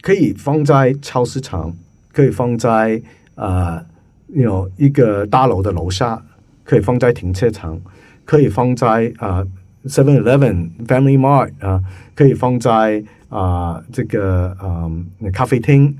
[0.01, 1.73] 可以放在超市场，
[2.11, 3.01] 可以放在
[3.35, 3.85] 呃
[4.27, 6.21] ，you know 一个大楼的楼下，
[6.63, 7.79] 可以放在停车场，
[8.25, 9.45] 可以放在啊
[9.85, 11.81] Seven Eleven、Family Mart 啊、
[12.15, 15.95] 可以放在啊、这个嗯、咖啡厅。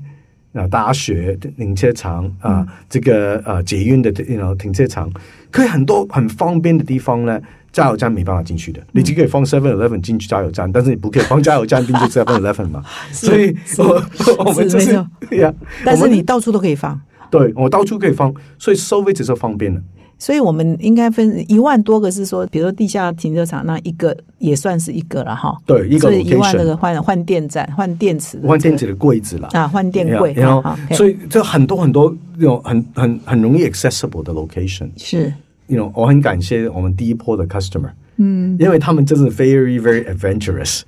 [0.54, 5.10] 啊，大学停车场啊、这个呃捷运的 you know 停车场，
[5.50, 7.42] 可以很多很方便的地方呢，
[7.74, 8.80] 加油站没办法进去的。
[8.92, 12.82] 你只可以放 Seven Eleven 进去加油站，但是你不可以放加油站进去 Seven Eleven 嘛。
[13.12, 15.52] 所以我我们就是是没呀，
[15.84, 19.82] 但是你到处都可以放，对我到处可以放，所以收费只是方便了。
[20.16, 25.54] 所以我们应该分一万多个是说，比如说地下停车场那一个也算是一个了哈。
[25.66, 29.48] 对，一个一万那个换换电站、换电池换电池的柜子啦。
[29.52, 34.88] 啊，换电柜，然后所以这很多很多有很很很容易 accessible 的 location。
[34.96, 35.34] 是
[35.67, 40.81] you know，我很感谢我们第一波的 customer，嗯，因为他们真是 very very adventurous，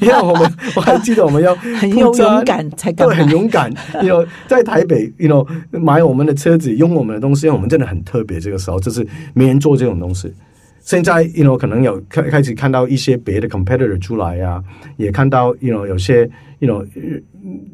[0.00, 3.70] 因为我们 我还记得我们要很有铺张勇敢才敢对，买很勇敢，
[4.02, 10.32] you know，在台北，you know，买我们的车子，用我们的东西，因为我们真的很特别，这个时候就是没人做这种东西。
[10.80, 14.62] 现在，you know，可能有开开始看到一些别的 competitor 出来呀、
[14.96, 17.20] 也看到，you know，有些，you know，呃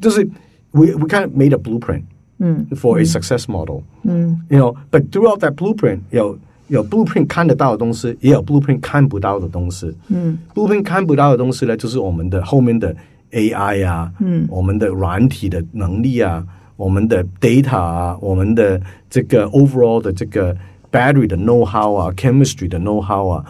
[0.00, 0.24] 就是
[0.72, 2.02] we we kind of made a blueprint，
[2.38, 6.36] 嗯，for a success model，嗯 you know, but throughout that blueprint 有
[6.69, 9.93] 有 blueprint 看得到的东西，也有 blueprint 看不到的东西。
[10.07, 12.95] 嗯，blueprint 看不到的东西呢，就是我们的后面的
[13.31, 14.47] AI 啊，嗯。
[14.49, 16.45] 我们的软体的能力啊，
[16.77, 20.55] 我们的 data 啊，我们的这个 overall 的这个
[20.91, 23.45] battery 的 know how 啊，chemistry 的 know how 啊，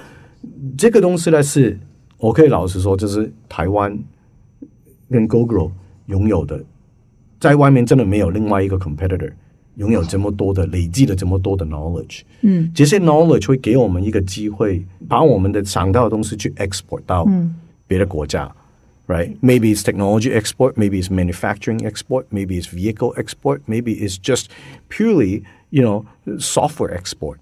[0.78, 1.78] 这个东西呢是
[2.18, 3.98] 我可以老实说，就是台湾
[5.10, 5.72] 跟 Google
[6.08, 6.62] 拥有的，
[7.40, 9.32] 在外面真的没有另外一个 competitor
[9.79, 12.23] 拥有这么多的累积了这么多的 knowledge。
[12.43, 17.55] 嗯这些 knowledge 会给我们一个机会，把我们的想到的东西去 export 到嗯
[17.87, 18.55] 别的国家。
[19.07, 19.37] Right?
[19.43, 24.47] Maybe it's technology export, maybe it's manufacturing export, maybe it's vehicle export, maybe it's just
[24.89, 26.07] purely, you know,
[26.39, 27.37] software export.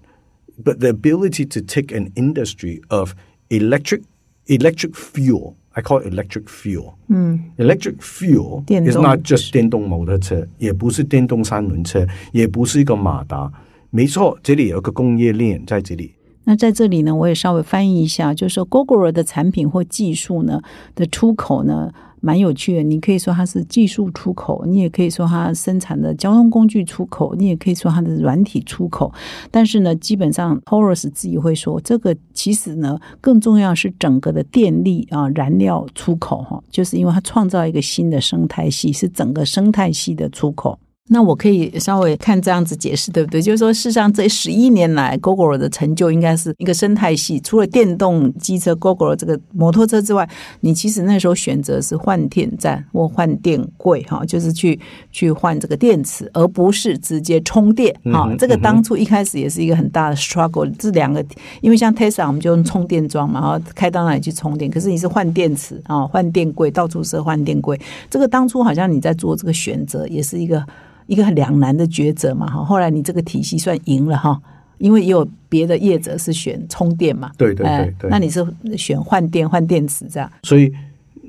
[0.61, 3.15] But the ability to take an industry of
[3.49, 4.01] electric
[4.47, 6.94] electric fuel, I call it electric fuel.
[7.06, 13.52] 嗯 Electric fuel 电 is not just 电动摩托车，也不是电动三轮车，也不是一个马达。
[13.90, 16.14] 没错，这里有个工业链在这里。
[16.42, 20.60] 那在这里呢，我也稍微翻译一下，就是说 Google 的产品或技术呢
[20.96, 22.82] 的出口呢，蛮有趣的。
[22.82, 29.12] 你可以说它是技术出口，你也可以说它生产的交通工具出口，你也可以说它的软体出口。
[29.50, 40.78] 但是呢，基本上 Horace 自己会说，这个其实呢，更重要是整个的电力啊燃料出口哈，就是因为它创造一个新的生态系，是整个生态系的出口。
[41.10, 43.40] 那我可以稍微看这样子解释，对不对？
[43.40, 47.40] 就是说，事实上这十一年来，GoGo 的成就应该是一个生态系。
[47.40, 50.28] 除了电动机车 GoGo 这个摩托车之外，
[50.60, 54.78] 你其实那时候选择是换电站或换电柜，哈，就是去
[55.10, 57.90] 去换这个电池，而不是直接充电。
[58.04, 60.70] 哈、嗯这个当初一开始也是一个很大的 struggle。
[60.78, 61.24] 这两个，
[61.62, 64.70] 因为像 Tesla 我们就用充电桩嘛，然后开到哪里去充电。
[64.70, 67.80] 可是你是换电池啊，换电柜，到处设换电柜。
[68.10, 70.62] 这个当初好像你在做这个选择，也是一个。
[71.08, 72.62] 一个很两难的抉择嘛，哈。
[72.62, 74.38] 后来你这个体系算赢了哈，
[74.76, 77.66] 因为也有别的业者是选充电嘛，对对
[77.98, 80.70] 对那你是选换电换电池这样，所以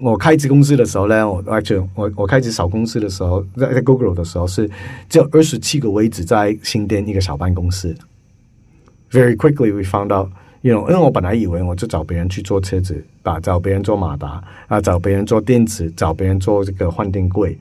[0.02, 4.70] 我开支公司的时候呢，我 actually 我我开始小公司的时候，在在 Google 的时候是
[5.08, 7.96] 只有二十七个位置在新店一个小办公室。
[9.12, 10.30] Very quickly we found out,
[10.62, 17.58] you know，因为我本来以为我就找别人去做车子，把找别人做马达啊，找别人做电池，找别人做这个换电柜。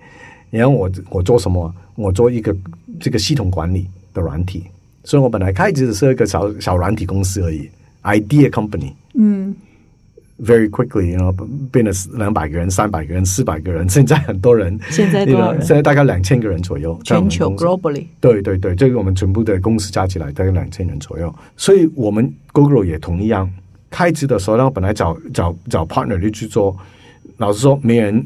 [0.51, 1.73] 然后我我做什么？
[1.99, 2.57] 我做一个
[3.01, 4.63] 这个系统管理的软体，
[5.03, 7.69] 所以我本来开始只是一个小小软体公司而已
[8.05, 8.93] ，idea company。
[9.15, 9.55] 嗯。
[10.41, 11.33] Very quickly，然后
[11.73, 15.61] 变了两百个人、三百个人、四百个人， 现在很多人，现在多少人？
[15.61, 23.51] 现在大概两千个人左右，全球 globally，对对对，这个我们全部的公司加起来大概两千人左右，所以我们 Google 也同一样，
[23.91, 26.77] 开始的时候然后，本来找找找 partner 就去做，
[27.39, 28.25] 老实说没人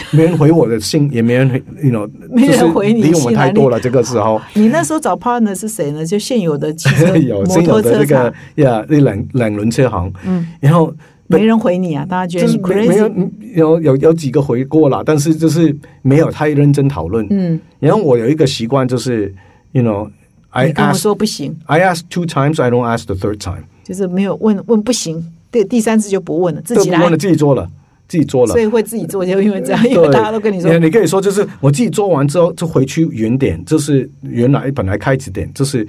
[0.12, 3.78] 没人回我的信，也没人回，you know，没人回你就是离我们太多了。
[3.80, 6.04] 这个时候你那时候找 partner 是谁呢？
[6.04, 10.94] 就现有的汽车 有摩现有的这个，呀，那两两轮车行，嗯，然后
[11.26, 17.26] 没人回你啊，大家觉得没没有 crazy，有有有几个回过了，但是就是没有太认真讨论。
[17.30, 19.34] 嗯，然后我有一个习惯就是
[19.72, 23.64] ，you know，I 跟我 ask 说不行，I ask two times, I don't ask the third time。
[23.84, 27.68] 就是没有问问不行，对，第三次就不问了，自己来问了，，自己做了，
[28.08, 28.60] 自己做了所。
[28.60, 35.86] 以会自己做，就因为这样，因为大家都跟你说，你可以说就是我自己做完之后，就回去原点，就是原来本来开始点，就是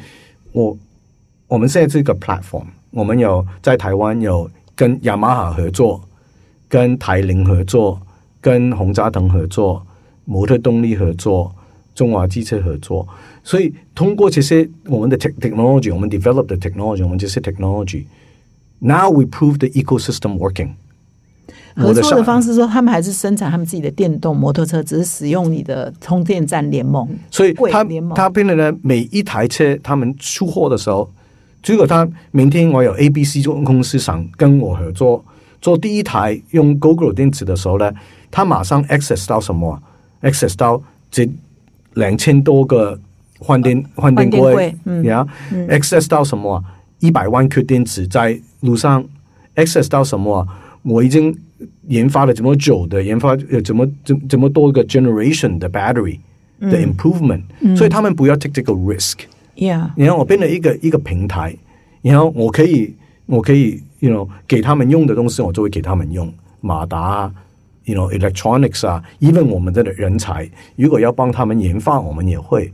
[0.52, 0.78] 我
[1.48, 6.00] 我们现在这个 platform，我们有在台湾有跟雅马哈合作，
[6.68, 8.00] 跟台铃合作，
[8.42, 9.82] 跟洪家腾合作，
[10.26, 11.56] 摩托动力合作，
[11.96, 13.08] 中华机车合作。
[13.44, 20.70] 所以通过这些我们的 tech technology，我们 develop 的 technology，我们这些 technology，now we prove the ecosystem working。
[21.80, 22.24] 合作的。
[22.24, 31.10] 方式说，他们还是生产他们自己的电动摩托车，只是使用你的充电站联盟，所以他他变得呢，每一台车他们出货的时候，
[31.66, 35.24] 如果他明天我有 A、B、C 公司想跟我合作
[35.62, 37.92] 做第一台用 Google 电池的时候呢，
[38.30, 39.82] 他马上 access 到什么啊
[40.22, 41.28] ？access 到这
[41.96, 43.00] 两千多个
[43.40, 45.26] 换电换电柜呀、
[45.70, 46.64] access 到什么啊？
[47.00, 49.04] 一百万颗电池在路上
[49.56, 50.48] ，access 到什么啊？
[50.84, 51.36] 我已经
[51.88, 56.20] 研发了这么久的研发，呃，这么这这么多个 generation 的 battery
[56.60, 57.42] 的 improvement，、
[57.76, 59.20] 所以他们不要 take 这个 risk。
[59.56, 61.56] ，Yeah，然后我变了一个一个平台，
[62.02, 62.94] 然后我可以
[63.26, 66.32] 我可以，you know，给他们用的东西，我就会给他们用。
[66.62, 67.34] 马达啊
[67.86, 72.72] ，you know electronics 啊，even 我们的人才，如果要帮他们研发，我们也会。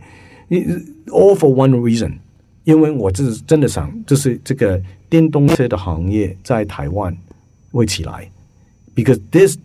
[1.08, 2.13] All for one reason，
[2.63, 7.15] 因为我是真的想，就是这个电动车的行业在台湾
[7.78, 8.30] 会起来
[8.96, 9.58] ，because this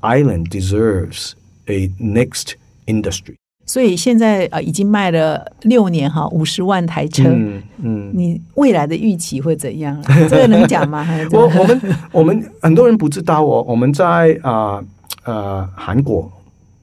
[0.00, 1.32] island deserves
[1.66, 2.54] a next
[2.86, 3.34] industry。
[3.66, 8.10] 所以现在呃已经卖了六年哈，五十万台车，嗯嗯。
[8.14, 10.02] 你未来的预期会怎样？
[10.30, 11.06] 这个能讲吗？
[11.30, 11.80] 我我们
[12.12, 14.82] 我们很多人不知道哦，我们在啊
[15.24, 16.32] 呃韩国，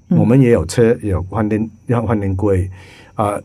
[0.10, 2.70] 我们也有车有换电要换电柜
[3.16, 3.42] 啊、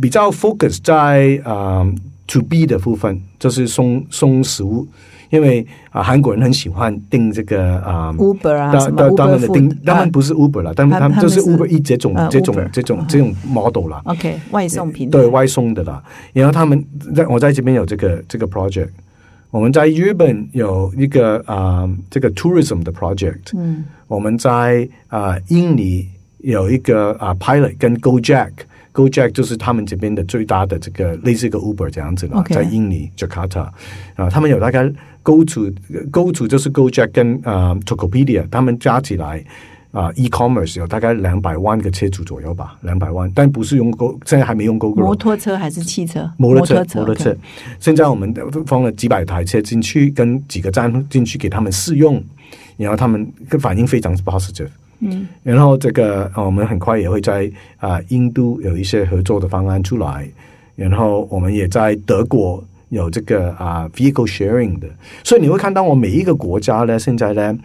[0.00, 1.84] 比较 focus 在啊、
[2.28, 4.86] to B 的部分，就是送送食物，
[5.34, 8.12] 因为啊、韩国人很喜欢订这个啊。
[8.16, 14.00] Uber 啊，当当他 Uber 们的订，他啊们不是 Uber 了，他们他他们就是 Uber 一这种呃这种这种这种 model 啦。
[14.04, 16.02] OK 外送平台对外送的啦。
[16.32, 18.90] 然后他们在我在这边有这个这个 project，
[19.50, 28.52] 我们在日本有一个啊、这个 tourism 的 project，嗯，我们在啊、印尼有一个啊、pilot 跟 GoJack。
[28.94, 33.68] GoJack 就是他们这边的最大的这个类似一个 Uber 这样子啦 OK 在印尼 Jakarta
[34.14, 34.88] 啊，他们有大概
[35.24, 35.72] Go to
[36.12, 39.42] Go to 就是 GoJack 跟啊、Tokopedia 他们加起来
[39.90, 46.30] 啊、e-commerce 有大概两百万个车主左右吧，两百万，但不是用 Go，现在还没用 Go 摩托车还是汽车？
[46.36, 47.36] 摩托车，摩托车。
[47.78, 48.34] 现在我们
[48.66, 52.22] 放了几百台车进去，跟几个站进去给他们试用，
[52.76, 54.68] 然后他们的反应非常 positive。
[54.98, 60.28] 嗯，然后这个呃我们很快也会在啊、印度有一些合作的方案出来，
[60.74, 62.62] 然后我们也在德国
[62.94, 64.88] 有这个啊、vehicle sharing 的，
[65.22, 67.58] 所以你会看到我每一个国家呢，现在呢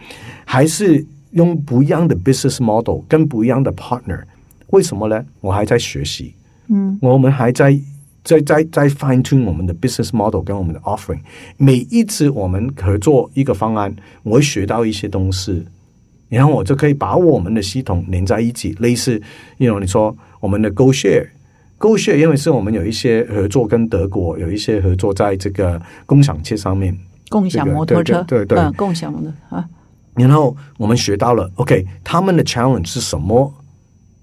[0.45, 4.21] 还是用不一样的 business model 跟不一样的 partner，
[4.67, 5.25] 为什么呢？
[5.41, 6.33] 我还在学习，
[6.67, 7.79] 嗯，我们还在。
[8.21, 11.21] 在在在 fine tune 我们的 business model 跟我们的 offering，
[11.55, 15.65] 每一次我们合作一个方案，我会学到一些东西，
[16.27, 19.19] 然后我就可以把我们的系统连在一起，类似
[19.57, 20.91] ，you know，你说我们的 Go
[21.79, 26.97] Share，Go Share，因为是我们有一些合作跟德国有一些合作在这个共享车上面，
[27.29, 29.65] 共享摩托车，对对对对嗯，共享的啊，
[30.15, 33.53] 然后我们学到了，OK，他们的 challenge 是什么？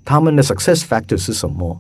[0.05, 1.79] 他们的 success factor 是什么？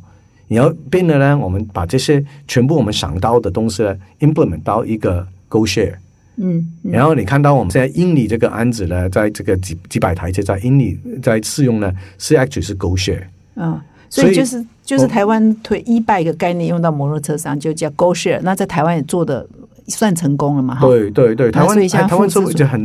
[0.48, 5.96] 然后变得呢，我们把这些全部我们想到的东西呢，implement 到一个 Go Share。
[6.36, 13.24] 嗯，然后你看到我们现在印尼这个案子呢，在这个几几百台车在印尼在试用呢，是 actually 是 Go Share。
[13.54, 18.40] 啊，所以就是就是台湾推 e bike 概念用到摩托车上，就叫 Go Share。
[18.42, 19.46] 那在台湾也做的
[19.88, 20.76] 算成功了嘛？
[20.76, 22.80] 哈，对对对，台湾台湾复制消费者很，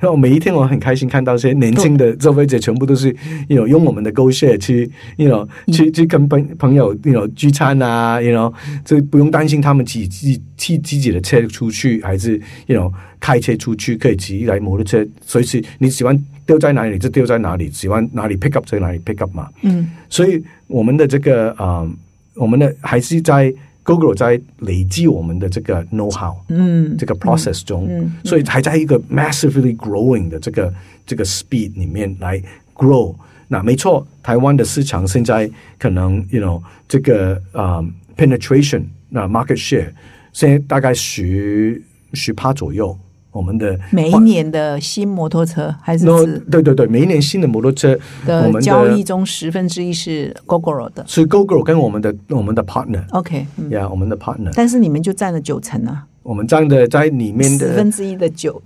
[0.00, 3.14] 然后每一天我很开心看到这些年轻的消费者全部都是
[3.48, 8.52] 有用我们的 Go Share 去，you know 去去跟朋朋友 you know 聚餐啊，you know
[8.84, 19.48] 这不用担心他们骑骑骑自己的车出去，还是 you know 开车出去，可以骑一台摩托车，随时你喜欢丢在哪里就丢在哪里，喜欢哪里 pick up 在哪里 pick up 嘛。
[19.62, 21.90] 嗯，所以我们的这个啊、呃
[22.36, 30.74] 我们的还是在 Google 在累积我们的这个 know how，嗯这个 process 中，嗯所以还在一个 massively growing 的这个
[31.06, 32.42] 这个 speed 里面来
[32.74, 33.14] grow。
[33.46, 37.86] 那没错，台湾的市场现在可能 you know 这个啊、呃
[38.16, 39.92] penetration 那 market share
[40.32, 41.80] 现在大概十
[42.14, 42.98] 十趴左右。
[43.34, 51.04] 我们的每一年的新摩托车还是 no 对对对，每一年新的摩托车，的交易中十分之一是 GoGo 的。
[51.08, 58.62] 是 GoGo 跟我们的我们的 partner，OK，嗯，呀、我们的 partner，但是你们就占了九成啊，我们占的在里面的十分之一的九，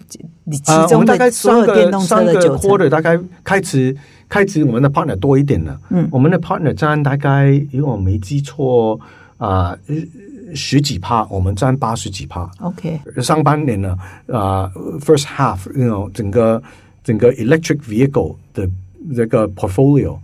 [0.50, 2.70] 其中们大概的所有上电动车的九成。
[2.70, 3.96] quarter 大概开始
[4.28, 5.80] 开始我们的 partner 多一点了。
[5.88, 9.00] 嗯我们的 partner 占大概，如果我没记错
[9.38, 9.94] 啊、呃
[10.54, 12.50] 十几趴，我们占八十几趴。
[12.60, 13.96] OK，上半年呢，
[14.32, 14.70] 啊、
[15.00, 16.62] f i r s t half，you know，整个
[17.02, 18.68] 整个 electric vehicle 的
[19.14, 20.18] 这个 portfolio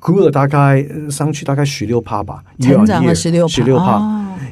[0.00, 3.98] grew 了大概呃上去大概十六趴吧，成长了十六十六趴。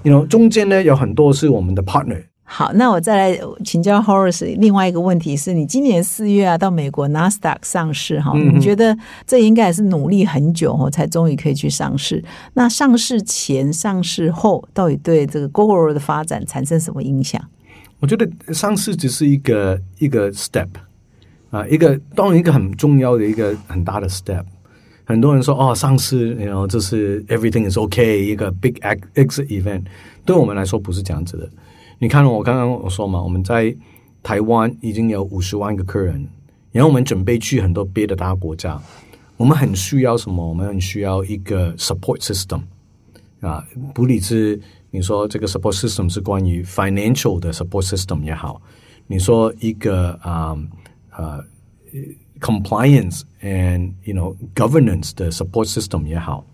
[0.02, 2.22] 你 you know，中间呢有很多是我们的 partner。
[2.50, 8.96] 好，那我再来请教 Horace 另外一个问题是你今年四月啊到美国 NASDAQ 上市哈，嗯你觉得
[9.26, 12.24] 这应该也是努力很久哦，才终于可以去上市。
[12.54, 17.38] 那上市前、上市后，到底对这个 Google 的发展产生什么影响？
[18.00, 20.68] 我觉得上市只是一个一个 step
[21.50, 24.44] 啊，一个当然一个很重要的一个很大的 step。
[25.04, 29.82] 很多人说哦，上市，然后这是 everything is okay，一个 big ex- exit event。
[30.24, 31.48] 对我们来说不是这样子的。
[31.98, 33.74] 你看我刚刚我说嘛，我们在
[34.22, 36.28] 台湾已经有五十万个客人，
[36.70, 38.80] 然后我们准备去很多别的大国家，
[39.36, 40.48] 我们很需要什么？
[40.48, 42.60] 我们很需要一个 support system。
[43.40, 48.60] 啊，不理是你说这个 support system 是关于 financial 的 support system 也好，
[49.06, 50.58] 你说一个啊
[51.16, 51.44] 呃
[52.40, 56.44] compliance and you know governance 的 support system 也好，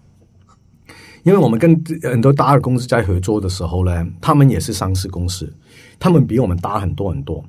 [1.25, 5.53] 因为我们跟很多大的公司在合作的时候呢，他们也是上市公司，
[5.99, 7.45] 他们比我们大很多很多，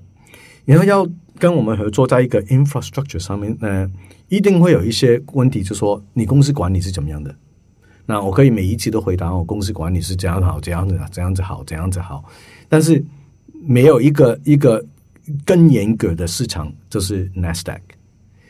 [0.66, 1.08] 然后要
[1.38, 3.92] 跟我们合作在一个 infrastructure 上面呢，
[4.30, 7.36] 一定会有一些问题，就说你公司管理是怎么样的。
[8.06, 12.24] 那我可以每一期都回答我公司管理是怎样好，怎样子怎样子好，怎样子好，
[12.70, 13.04] 但是
[13.66, 14.84] 没有一个一个
[15.44, 17.80] 更严格的市场，就是 NASDAQ。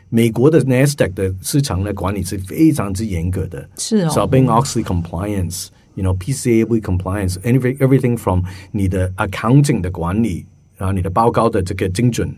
[0.10, 5.68] 美国的 NASDAQ 的市场的管理是非常之严格的，是哦 Sarbanes Oxley compliance。
[5.98, 8.42] You know, PCAB compliance, everything everything from
[8.74, 10.46] 你的 accounting 的管理
[10.76, 12.36] 然后，你的报告的这个精准，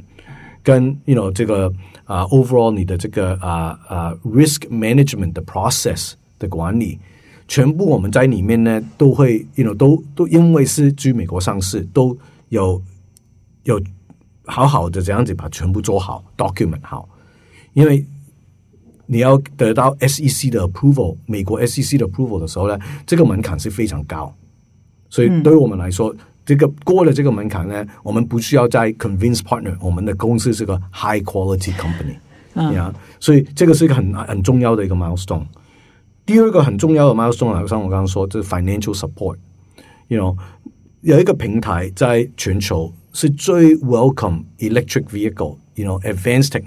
[0.62, 7.00] 跟 you know 这个啊、overall 你的这个啊啊、risk management 的 process 的管理，
[7.48, 12.16] 全部我们在里面呢都会 you know 都都因为是居美国上市，都
[12.50, 12.80] 有
[13.64, 13.82] 有
[14.46, 17.10] 好好的这样子把全部做好 document 好，
[17.78, 18.04] 因为
[19.06, 22.76] 你要得到 SEC 的 approval，美国 SEC 的 approval 的时候呢，
[23.06, 24.34] 这个门槛是非常高，
[25.12, 26.14] 所以对于我们来说，
[26.44, 32.16] 这个过了这个门槛呢，我们不需要再 convince partner，我们的公司是个 high quality company，
[32.56, 35.46] 嗯呀、所以这个是一个很很重要的一个 milestone。
[36.26, 40.36] 第二个很重要的 milestone，好像我刚刚说，就是 financial support，you know，
[41.02, 46.60] 有一个平台在全球是最 welcome electric vehicle，you know，advanced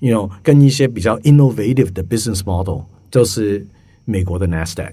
[0.00, 3.66] technology，you know，跟一些比较 innovative 的 business model，就是
[4.04, 4.92] 美国的 NASDAQ。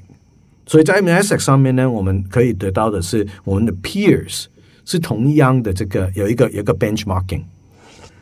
[0.65, 4.45] 所以在 NASDAQ 上面呢，我们可以得到的是我们的 peers
[4.85, 7.43] 是同样的这个有一个有一个 benchmarking，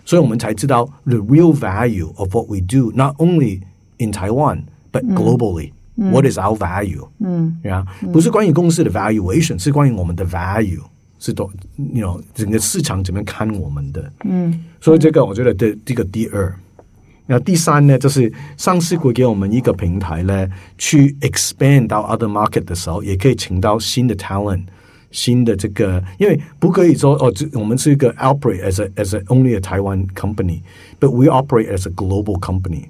[0.06, 3.62] 所以我们才知道 the real value of what we do not only
[3.98, 7.08] in Taiwan but globally、What is our value？
[7.20, 10.82] 嗯，啊，不是关于公司的 valuation，是关于我们的 value，
[11.20, 14.12] 是多，you know，整个市场怎么看我们的。
[14.24, 16.52] 嗯，所以这个我觉得这这个第二。
[17.28, 20.48] 那第三呢，就是上市会给我们一个平台呢，
[20.78, 24.64] 去 expand 到 other market 的时候，也可以请到新的 talent，
[25.12, 32.86] 新的这个，因为不可以说哦，这我们是一个 operate as a as a only a Taiwan company，but we operate as a global company。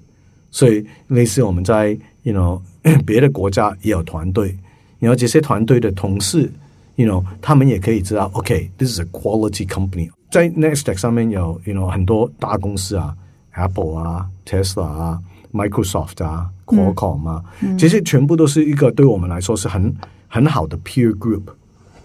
[0.50, 2.60] 所以类似我们在 you know
[3.06, 4.58] 别的国家也有团队，
[5.00, 6.52] 然后这些团队的同事，
[6.96, 10.10] you know 他们也可以知道，OK，this、is a quality company。
[10.32, 13.16] 在 Nasdaq 上面有 you know 很多大公司啊
[13.56, 15.20] ，Apple 啊，Tesla 啊，
[15.52, 17.44] Microsoft 啊，Qualcomm 啊，
[17.78, 19.94] 这些全部都是一个对我们来说是很
[20.28, 21.44] 很好的 peer group。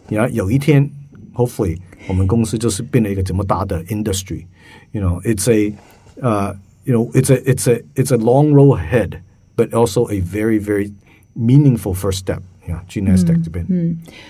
[0.08, 0.88] 然后有一天，
[1.34, 5.74] hopefully 我们公司就是变了一个这么大的 industry。You know, it's a,
[6.22, 6.54] uh,
[6.84, 9.20] you know, it's a, it's a, it's a long road ahead,
[9.56, 10.92] but also a very, very
[11.34, 12.42] meaningful first step.
[12.67, 13.65] Yeah, G Nasdaq 这边。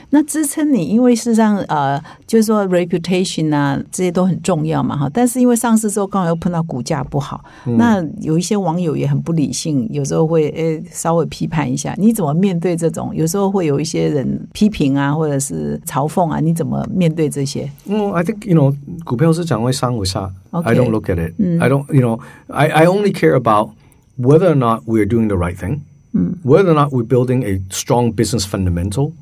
[0.09, 5.09] 那支撑你，因为事实上，呃，就是说 reputation 啊，这些都很重要嘛，哈。
[5.13, 7.43] 但是因为上市之后刚好又碰到股价不好，
[7.77, 11.93] 那有一些网友也很不理性，有时候会诶稍微批判一下。
[11.97, 13.13] 你怎么面对这种？
[13.13, 17.69] 有时候会有一些人批评啊，或者是嘲讽啊，你怎么面对这些？
[17.85, 18.73] 嗯，I think you know，
[19.03, 20.31] 股票市场会上会下。
[20.51, 20.63] Okay.
[20.63, 21.33] I don't look at it.
[21.61, 23.71] I don't, you know, I, I only care about
[24.17, 25.79] whether or not we're doing the right thing,
[26.42, 29.12] whether or not we're building a strong business fundamental.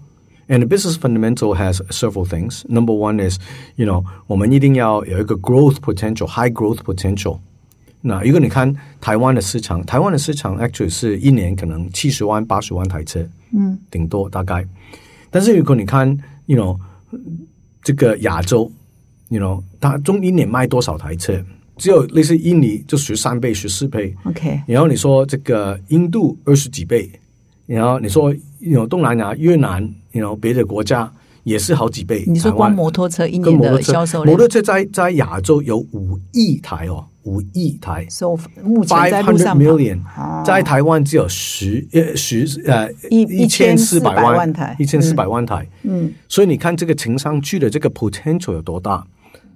[0.46, 2.66] And the business fundamental has several things.
[2.68, 3.38] Number one is,
[3.76, 7.38] you know, 我们一定要有一个 growth potential, high growth potential.
[8.02, 14.62] 那如果你看台湾的市场，台湾的市场 actually 是一年可能七十万、八十万台车，嗯，顶多大概。
[15.30, 16.06] 但是如果你看，
[16.44, 16.78] you know，
[17.82, 18.70] 这个亚洲，
[19.30, 21.42] you know，它中一年卖多少台车？
[21.79, 24.13] 只有类似印尼就十三倍、十四倍。
[24.25, 27.09] OK，然后你说这个印度二十几倍，
[27.65, 31.09] 然后你说有东南亚、越南，you know 别的国家
[31.43, 32.25] 也是好几倍。
[32.27, 38.05] 你说光摩托车一年的销售量摩托车在在亚洲有五亿台哦，五亿台。
[38.09, 39.99] ，so 目前在路 hundred 上 million，
[40.45, 45.65] 在台湾只有十呃十呃一一千四百万万台一千四百万台。
[45.83, 49.05] 嗯，所以你看这个乘上去的这个 potential 有多大？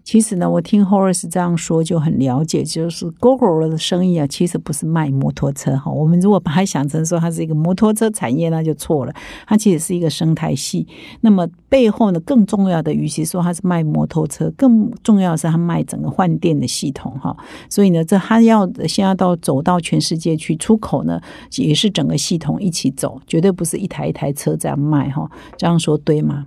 [0.03, 5.89] 其实呢，我听 Horace 这样说就很了解，就是 GoGo 的生意啊，其实不是卖摩托车哈。
[5.89, 9.13] 我们如果把它想成说它是一个摩托车产业，那就错了。
[9.47, 10.85] 它其实是一个生态系。
[11.21, 17.35] 那么背后呢，更重要的，与其说它是卖摩托车，更重要的是它卖整个换电的系统哈。
[17.69, 21.21] 所以呢，这它要现在到走到全世界去出口呢，
[21.55, 25.31] 也是整个系统一起走，绝对不是一台一台车这样卖哈。
[25.57, 26.45] 这样说对吗？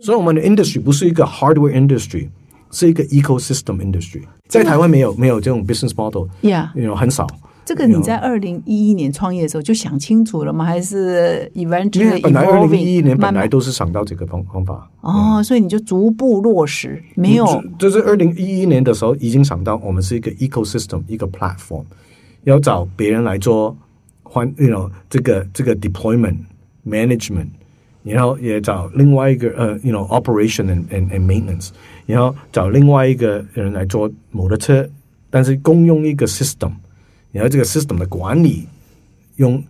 [0.00, 2.28] 所以我们的 industry 不是一个 hardware industry，
[2.70, 4.22] 是一个 ecosystem industry。
[4.46, 7.26] 在台湾没有没有这种 business model，Yeah 有很少。
[7.64, 10.64] 这个你在二零一一年创业的时候就想清楚了吗？
[10.64, 17.44] 还是因 eventually 为本来二零一一 evolving 年本来都是想到这个方方法，哦，所以你就逐步落实，没有
[17.78, 21.84] 就就是二零一一年的时候已经想到我们是一个 ecosystem 一个 platform，
[22.44, 23.76] 要找别人来做
[24.22, 26.36] 换，you know 这个这个 deployment
[26.86, 27.48] management，
[28.02, 31.68] 然后也找另外一个呃，you know operation and and and maintenance，
[32.08, 34.88] 然后找另外一个人来做摩托车，
[35.28, 36.72] 但是共用一个 system，
[37.30, 38.66] 然后这个 system 的管理
[39.36, 39.62] 用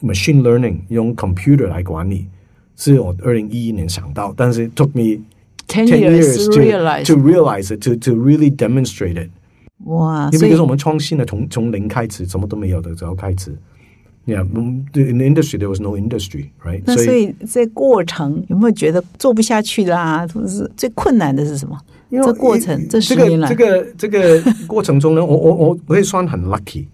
[0.00, 2.28] machine learning 用 computer 来管理，
[2.76, 5.20] 是我二零一一年想到，但是 took me
[5.66, 9.30] ten years to realize to realize it to to really demonstrate it。
[9.86, 13.52] 哇，因为就是我们创新的，从从零开始，什么都没有的时候开始。
[14.26, 16.82] Yeah, in the industry there was no industry, right?
[16.84, 20.28] 那所以这过程有没有觉得做不下去啦？
[20.32, 21.76] 或者是最困难的是什么？
[22.10, 26.86] 因为这过程这十年来个这个这个过程中呢， 我我我我也算很 lucky。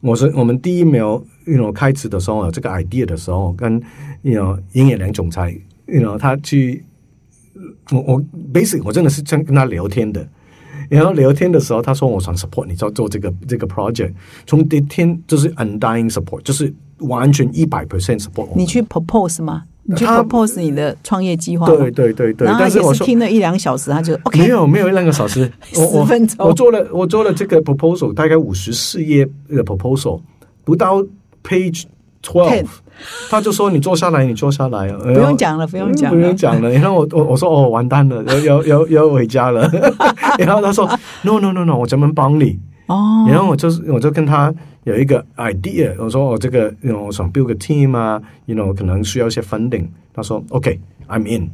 [0.00, 3.80] 我是我们第一秒，you know 开始的时候，有这个 idea 的时候，跟
[4.22, 5.56] you know 营业良总裁
[5.86, 6.84] ，you know 他去，
[7.92, 8.22] 我我
[8.52, 10.28] basic 我真的是这样跟他聊天的。
[10.88, 14.12] 然后聊天的时候，他说我想 support 你要做这个这个 project，
[14.46, 18.48] 从第一天就是 undying support，就是完全一百 percent support。
[18.54, 19.64] 你去 propose 吗？
[19.86, 21.66] 你去 propose 你的创业计划？
[21.66, 30.20] 对对对对，但是我说听了一两小时，他就 OK，没有没有一两个小时， 我我10分钟我做了我做了这个 proposal，大概五十四页的 proposal，
[30.64, 31.04] 不到
[31.42, 31.84] page
[32.22, 32.64] twelve，Ten
[33.30, 36.70] 他就说你坐下来，你坐下来，不 不用讲了，不用讲不了，用讲了。
[36.70, 39.70] 然后我我我说哦，完蛋了，要要要要回家了。
[40.38, 40.86] 然后他说
[41.22, 42.58] no no no no，我怎么帮你？
[42.86, 44.52] 哦，然后我就是我就跟他
[44.84, 49.86] 有一个 idea，我说我这个，you know, 我想 build 个 team 啊，you know 可能需要一些 funding。
[50.12, 51.50] 他说 OK，I'm、in，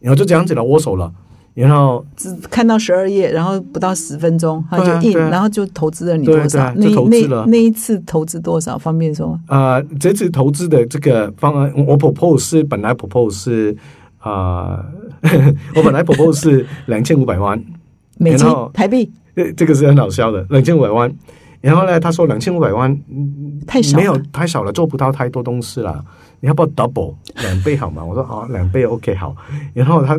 [0.00, 1.12] 然后就这样子了，握手了。
[1.60, 6.74] 然后只看到十二页，然后不到十分钟他就印啊 in，、对啊然后就投资了你对多少？
[6.74, 8.78] 对就投资了那那那一次投资多少？
[8.78, 9.40] 方便说吗？
[9.46, 13.76] 啊，这次投资的这个方案，我 propose 是本来 propose 是
[14.18, 14.84] 啊、
[15.74, 17.62] 我本来 propose 是两千五百万，
[18.18, 21.10] 美金台币这这个是很好笑的，两千五百万。
[21.62, 26.02] 然后呢，他说两千五百万嗯太少了没有太少了，做不到太多东西了。
[26.40, 28.02] 你要不要 double 两倍好吗？
[28.02, 29.36] 我说好，两倍 OK 好。
[29.74, 30.18] 然后他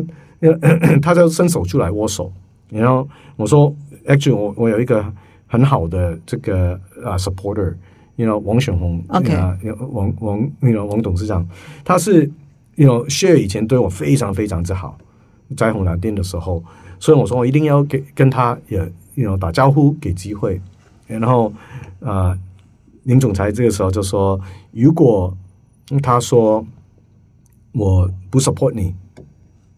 [1.00, 2.32] 他就伸手出来握手，
[2.68, 3.74] 然后我说
[4.06, 5.04] actually 我我有一个
[5.46, 6.72] 很好的这个
[7.04, 9.56] 啊、supporter，you know 王选红 OK 啊
[9.90, 11.46] 王王 you know 王董事长，
[11.84, 12.28] 他是
[12.76, 14.98] you know share 以前对我非常非常之好，
[15.56, 16.62] 在红蓝店的时候，
[16.98, 18.78] 所以我说我一定要给跟他也
[19.14, 20.60] you know 打招呼，给机会。
[21.06, 21.52] 然后
[22.00, 22.36] 啊，
[23.02, 24.40] 林总裁这个时候就说，
[24.72, 25.36] 如果
[26.02, 26.64] 他说
[27.72, 28.94] 我不 support 你，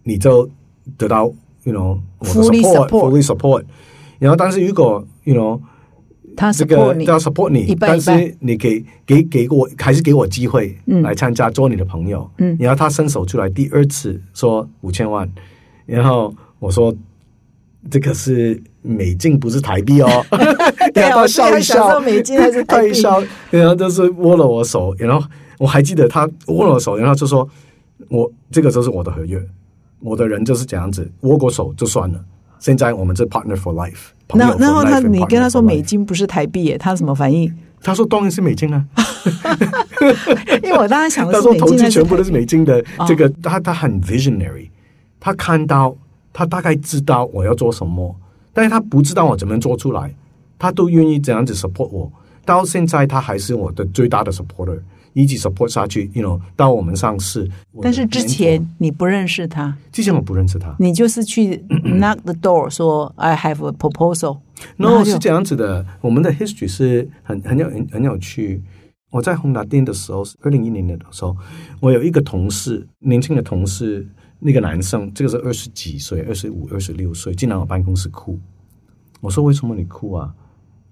[0.05, 0.49] 你就
[0.97, 1.25] 得到
[1.65, 3.65] ，you know，我的 Fully support support fully support。
[4.19, 5.61] 然后，但是如果 you know
[6.37, 12.29] 他这个要 support 你，但是你给给给我还是给我机会来参加做你的朋友。
[12.39, 15.29] 嗯然后他伸手出来第二次说五千万，
[15.87, 16.95] 然后我说
[17.91, 20.09] 这个是美金，不是台币哦。
[20.95, 23.03] 然后 笑一笑美金还是台币？
[23.51, 25.25] 然后就是握了我手，然后
[25.59, 27.49] 我还记得他握了我手，然后就说
[28.11, 29.41] ：“我这个就是我的合约，
[30.05, 32.23] 我的人就是这样子，握过手就算了。
[32.61, 37.53] 现在我们是 partner for life 那然后他你跟他说美金不是台币耶，他什么反应？
[37.83, 38.83] 他说当然是美金啊，
[40.63, 44.71] 因为我当时想的 他说是投资全部都是美金的哦，这个他他很 visionary，
[45.21, 45.95] 他看到
[46.33, 48.15] 他大概知道我要做什么，
[48.55, 50.15] 但是他不知道我怎么做出来，
[50.59, 52.11] 他都愿意这样子 support 我。
[52.47, 54.79] 到现在他还是我的最大的 supporter，
[55.23, 57.49] 一直 support 下去，you know，到我们上市。
[57.81, 61.57] 但是之前你不认识他，之前我不认识他你就是去
[61.99, 65.87] knock the door 说 I have a proposal，，no 是这样子的。
[66.01, 68.63] 我们的 history 是很很有很很有趣。
[69.11, 71.37] 我在宏达店的时候，二零一零年的时候，
[71.79, 74.05] 我有一个同事，年轻的同事，
[74.41, 78.37] 那个男生，这个是二十几岁，二十五、二十六岁，进来我办公室哭。
[79.21, 80.35] 我说：“为什么你哭啊？”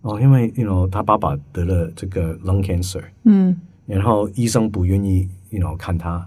[0.03, 3.57] 哦，因为 you know 他爸爸得了这个 lung cancer，嗯
[3.93, 6.27] 然后医生不愿意，you know 看他，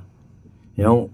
[0.76, 1.10] 然后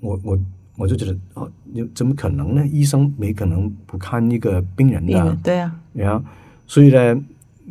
[0.00, 0.38] 我我
[0.76, 2.66] 我就觉得哦，你怎么可能呢？
[2.66, 6.24] 医生没可能不看一个病人的啊、对啊，然后
[6.66, 7.16] 所以呢，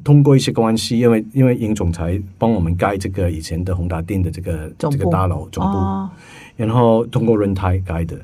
[0.06, 6.10] 通过一些关系，因为因为尹总裁帮我们盖这个以前的宏达店的这个这个大楼总部，哦。
[6.56, 8.18] 然后通过轮胎盖的，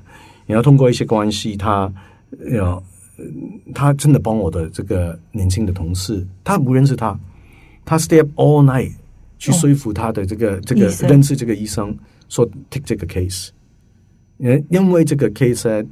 [0.46, 1.92] 然后通过一些关系，他
[2.50, 2.82] 呃
[3.74, 7.20] 他真的帮我的这个年轻的同事，他不认识他，
[7.84, 8.94] 他 stay up all night
[9.40, 13.50] 去说服他的这个、这个认识这个医生，说 take 这个 case，
[14.38, 15.88] 因因为这个 case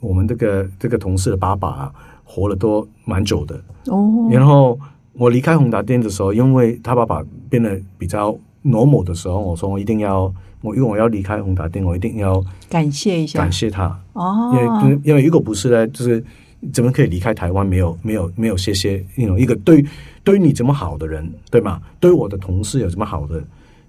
[0.00, 4.78] 我们这个这个同事的爸爸、啊、活了都蛮久的，哦，然后
[5.14, 13.38] 我离开宏达店的时候，因为他爸爸变得比较 normal 的时候，我说我一定要我因为我要离开宏达店，我一定要感谢一下。
[13.38, 14.52] 感谢他，哦。
[14.82, 16.22] 因为因为如果不是呢，就是
[16.70, 17.66] 怎么可以离开台湾？
[17.66, 19.82] 没有没有没有谢谢，you know, 一个对
[20.24, 21.80] 对你这么好的人，对吗？
[22.00, 23.44] 对我的同事有这么好的，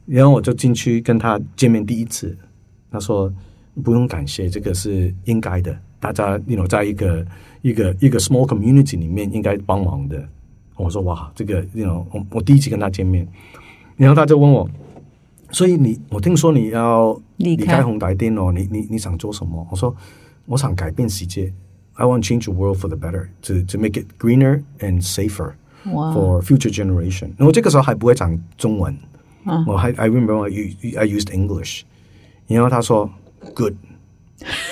[0.05, 2.37] 然后我就进去跟他见面第一次，
[2.91, 3.33] 他说
[3.83, 7.25] 不用感谢，这个是应该的，大家 you know, 在一个
[7.61, 10.21] 一个一个 small community 里面应该帮忙的。
[10.75, 13.25] 我说哇，这个 you know, 我我第一次跟他见面，
[13.95, 14.69] 然后他就问我。
[15.51, 19.65] 所以你，我听说你要离开离开宏达店哦，你你你想做什么？
[19.71, 19.95] 我说
[20.47, 21.53] 我想改变世界
[21.93, 25.45] ，I want to change the world for the better, to to make it greener and safer
[25.45, 25.53] 哇
[25.84, 27.30] for future generation。
[27.36, 28.96] 然后这个时候还不会讲中文，
[29.44, 31.82] 嗯我还 I remember I u- I used English。
[32.46, 33.08] 然后他说
[33.54, 33.74] good，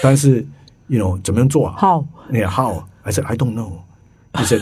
[0.03, 0.44] 但是
[0.88, 1.74] you know 怎么样做啊？
[1.78, 2.84] 好 Yeah, how?
[3.03, 3.72] I said, I don't know.
[4.34, 4.61] He said,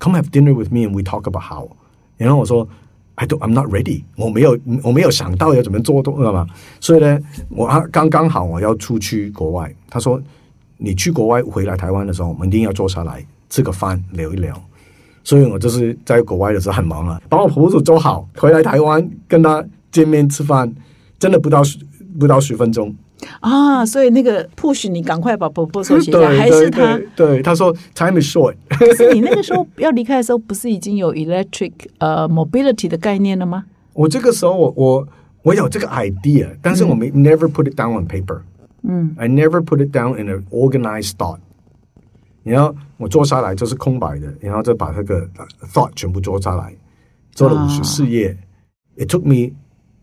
[0.00, 1.68] come have dinner with me and we talk about how.
[2.16, 2.66] 然后我说，
[3.14, 4.02] I don't, I'm not ready.
[4.16, 6.46] 我没有，我没有想到要怎么做，知道吗？
[6.80, 9.72] 所以呢，我啊刚刚好我要出去国外。
[9.88, 10.20] 他说，
[10.78, 14.60] 你去国外回来台湾的时候，我们一定要坐下来吃个饭聊一聊。
[15.27, 19.61] 所以我就是在国外的时候很忙啊，把我婆婆做好，回来台湾跟她
[19.91, 20.73] 见面吃饭，
[21.19, 21.77] 真的不到十
[22.17, 22.95] 不到十分钟。
[23.41, 26.97] 啊，所以那个 push 你赶快把 proposal 写下，对还是他？
[27.13, 28.55] 对对，他说 time is short。
[28.69, 33.65] 可是你那个时候要离开的时候，不是已经有 electric 呃 mobility 的概念了吗？
[33.91, 35.05] 我这个时候我我
[35.43, 38.39] 我有这个 idea，但是我没、never put it down on paper。
[38.83, 41.39] 嗯，I never put it down in an organized thought。
[42.46, 45.28] 然后我坐下来就是空白的，然后就把这个
[45.72, 46.74] thought 全部做下来，
[47.32, 48.36] 做了五十四页。
[48.96, 49.54] It took me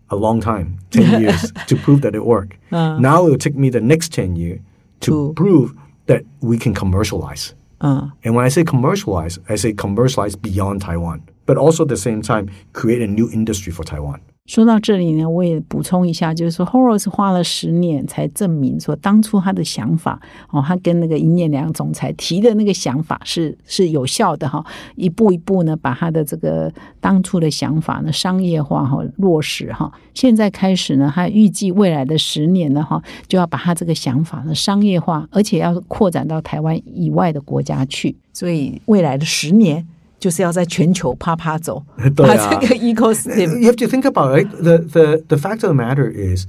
[0.08, 2.54] a long time, ten years, to prove that it worked.
[2.72, 4.60] Now it will take me the next ten years
[5.02, 5.72] to To- prove
[6.08, 7.52] that we can commercialize.
[7.80, 11.96] 嗯 And when I say commercialize, I say commercialize beyond Taiwan, but also at the
[11.98, 14.20] same time create a new industry for Taiwan.
[14.47, 20.21] 说到这里呢，我也补充一下，就是说 Horace 花了十年才证明说，当初他的想法
[20.51, 24.63] 哦，他跟那个尹念良总裁提的那个想法是是有效的哈，
[24.97, 26.71] 一步一步呢，把他的这个
[27.01, 29.91] 当初的想法呢商业化哈落实哈。
[30.13, 38.15] 现在开始呢，他预计未来的十年呢哈，就要把他这个想法呢商业化，而且要扩展到台湾以外的国家去。
[38.35, 39.87] 所以未来的十年。
[40.24, 41.84] 就是要在全球啪啪走，
[42.16, 44.48] 对啊把这个 ecosystem You have to think about it.
[44.48, 44.64] Right?
[44.64, 46.46] The the the fact of the matter is,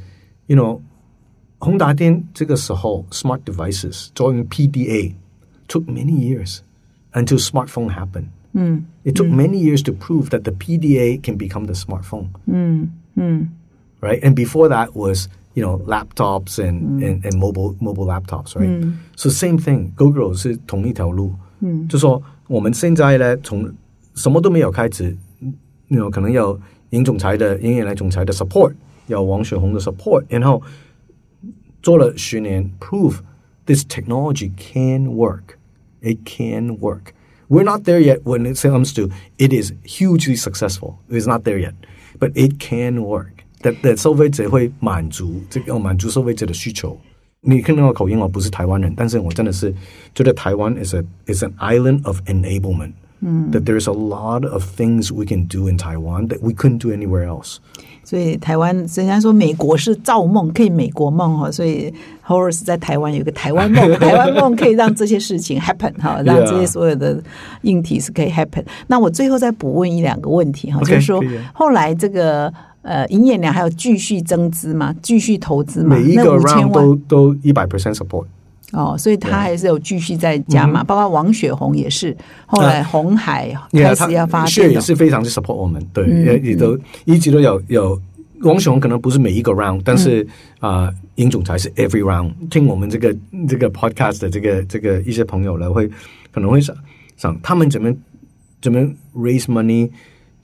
[0.47, 0.81] you know,
[1.59, 5.15] 宏达电这个时候 smart devices 作为 PDA
[5.69, 6.61] took many years
[7.13, 8.29] until smartphone happened.
[9.05, 12.31] It took many years to prove that the PDA can become the smartphone.
[14.01, 14.19] Right?
[14.25, 18.85] And before that was you know laptops and and and mobile mobile laptops, right?
[19.17, 23.73] So same thing, Google 是同一条路，嗯，就说 我们现在呢，从
[24.15, 25.17] 什么都没有开始，
[25.89, 28.75] you know 可能有尹总裁的尹远来总裁的 support，
[29.07, 30.63] 有王雪红的 support，然后
[31.83, 33.17] 做了十年，prove
[33.67, 35.57] this technology can work.
[36.03, 37.13] It can work.
[37.49, 40.95] We're not there yet when it comes to it is hugely successful.
[41.11, 41.75] It's not there yet,
[42.19, 43.45] but it can work.
[43.63, 46.99] That that 消费者会满足这个满足消费者的需求。
[47.45, 49.75] 你看到我口音，我不是台湾人，但是我真的是
[50.15, 52.93] 觉得台湾 is a is an island of enablement.
[53.53, 56.89] That there's a lot of things we can do in Taiwan that we couldn't do
[56.89, 57.59] anywhere else.
[58.03, 61.93] 所以台湾人家说美国是造梦，可以美国梦哈，所以
[62.27, 67.23] Horace 在台湾有一个台湾梦，台湾梦可以让这些事情 happen 哈，让这些所有的
[67.61, 68.65] 硬体是可以 happen。
[68.87, 72.51] 那我最后再补问一两个问题哈， OK，就是说可以啊后来这个
[72.86, 78.26] 呃营业量还有继续增资嘛，继续投资嘛，每一个 round 都都一百 percent support。
[78.72, 82.16] 哦，所以他还是有继续在加码，包括王雪红也是，
[82.46, 84.80] 后来红海开始要发是也。
[84.82, 88.00] 是非常去 support 我们，对，嗯也也都一直都有有。
[88.42, 90.28] 王雪红可能不是每一个 round，但是
[90.60, 92.32] 啊，尹、总裁是 every round。
[92.50, 93.16] 听我们这个
[93.48, 95.90] 这个 podcast 的这个这个一些朋友呢，会
[96.32, 96.76] 可能会想
[97.16, 97.92] 想他们怎么
[98.62, 98.80] 怎么
[99.16, 99.90] raise money，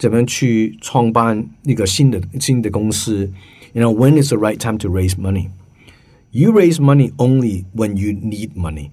[0.01, 3.31] 怎么去创办一个新的新的公司。
[3.73, 5.51] You know when is the right time to raise money?
[6.31, 8.91] You raise money only when you need money.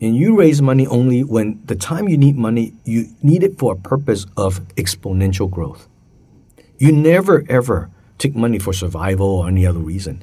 [0.00, 3.72] And you raise money only when the time you need money, you need it for
[3.74, 5.88] a purpose of exponential growth.
[6.78, 10.22] You never ever take money for survival or any other reason.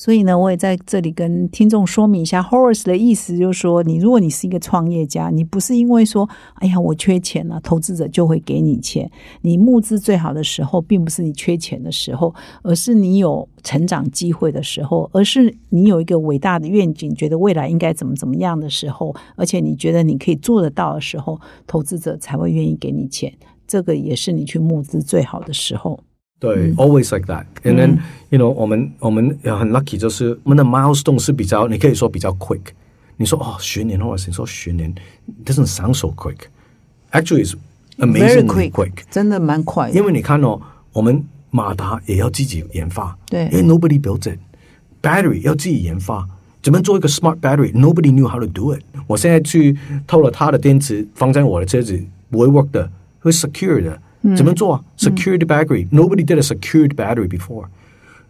[0.00, 9.10] 所以呢，我也在这里跟听众说明一下，Horace 的意思就是说，你如果你是一个创业家，你不是因为说，哎呀，我缺钱了、投资者就会给你钱。
[9.42, 23.30] 你募资最好的时候，并不是你缺钱的时候，而是你有成长机会的时候，而是你有一个伟大的愿景，觉得未来应该怎么怎么样的时候，而且你觉得你可以做得到的时候，投资者才会愿意给你钱。
[23.66, 26.00] 这个也是你去募资最好的时候。
[26.39, 27.45] 对、a l w a y s like that.
[27.63, 32.61] And then, you know, 我们我们很 lucky，就是我们的 milestone 是比较，你可以说比较 quick。
[33.17, 34.93] 你说哦，十年或者你说十年，
[35.45, 36.47] doesn't sound so quick.
[37.11, 37.55] Actually, it's
[37.97, 39.95] Very amazingly quick，真的蛮快的。
[39.95, 46.27] 因为你看哦，我们马达也要自己研发，对因为 nobody built it。battery 要自己研发，
[46.61, 48.81] 怎么做一个 smart battery？Nobody knew how to do it。
[49.07, 52.91] 我现在去偷了他的电池放在我的车子，不会 work 的，
[53.21, 54.01] 会 secure 的。
[54.36, 57.64] 怎么做啊？Secured battery，nobody did a secured battery before。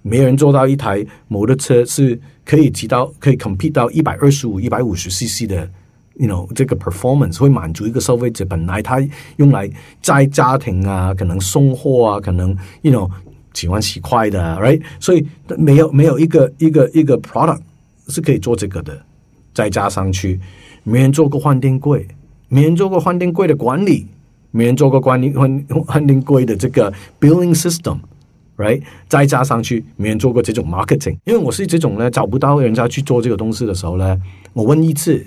[0.02, 5.68] 没人做到一台摩托车是可以提到可以 compete 到一百二十五、一百五十 CC 的
[6.14, 8.98] ，you know 这个 performance 会满足一个消费者本来他
[9.36, 9.70] 用来
[10.00, 13.10] 在家庭啊，可能送货啊，可能 you know
[13.52, 14.80] 喜欢洗快的啊，right？
[15.00, 15.26] 所以
[15.58, 17.60] 没有没有一个一个一个 product
[18.08, 18.98] 是可以做这个的，
[19.52, 20.40] 再加上去，
[20.82, 22.08] 没人做过换电柜，
[22.48, 24.06] 没人做过换电柜的管理，
[24.50, 27.98] 没人做过管理换换电柜的这个 billing system。
[28.60, 28.82] right？
[29.08, 34.20] 再加上去，没人做过这种 marketing，因为我是这种呢，找不到人家去做这个东西的时候呢，
[34.52, 35.24] 我问一次，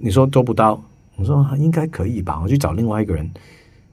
[0.00, 0.82] 你说做不到，
[1.16, 3.30] 我说应该可以吧，我去找另外一个人，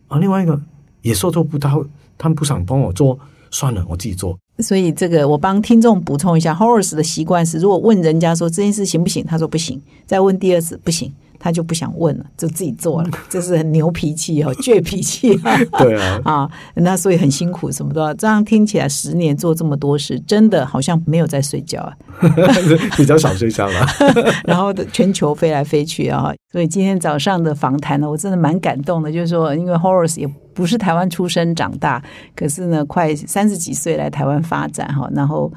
[0.08, 0.60] 啊，另外一个
[1.04, 1.86] 也说做不到，
[2.18, 3.20] 他们不想帮我做，
[3.52, 4.36] 算了，我自己做。
[4.58, 15.36] 所以这个我帮听众补充一下，Horace 的习惯是，如果问人家说这件事行不行，他说不行，再问第二次不行，他就不想问了，就自己做了，这是很牛脾气哦， 倔脾气、
[15.78, 18.14] 对啊， 啊，那所以很辛苦，什么都要。
[18.14, 21.96] 这样听起来，十年做这么多事，真的好像没有在睡觉啊。
[22.98, 23.88] 比较少睡觉了。
[24.44, 29.10] 然后的全球飞来飞去啊，所以今天早上的访谈呢，我真的蛮感动的。
[29.10, 32.04] 就是说，因为 Horace 也不是台湾出生长大，
[32.36, 35.50] 可是呢，快三十几岁来台湾发展哈，然后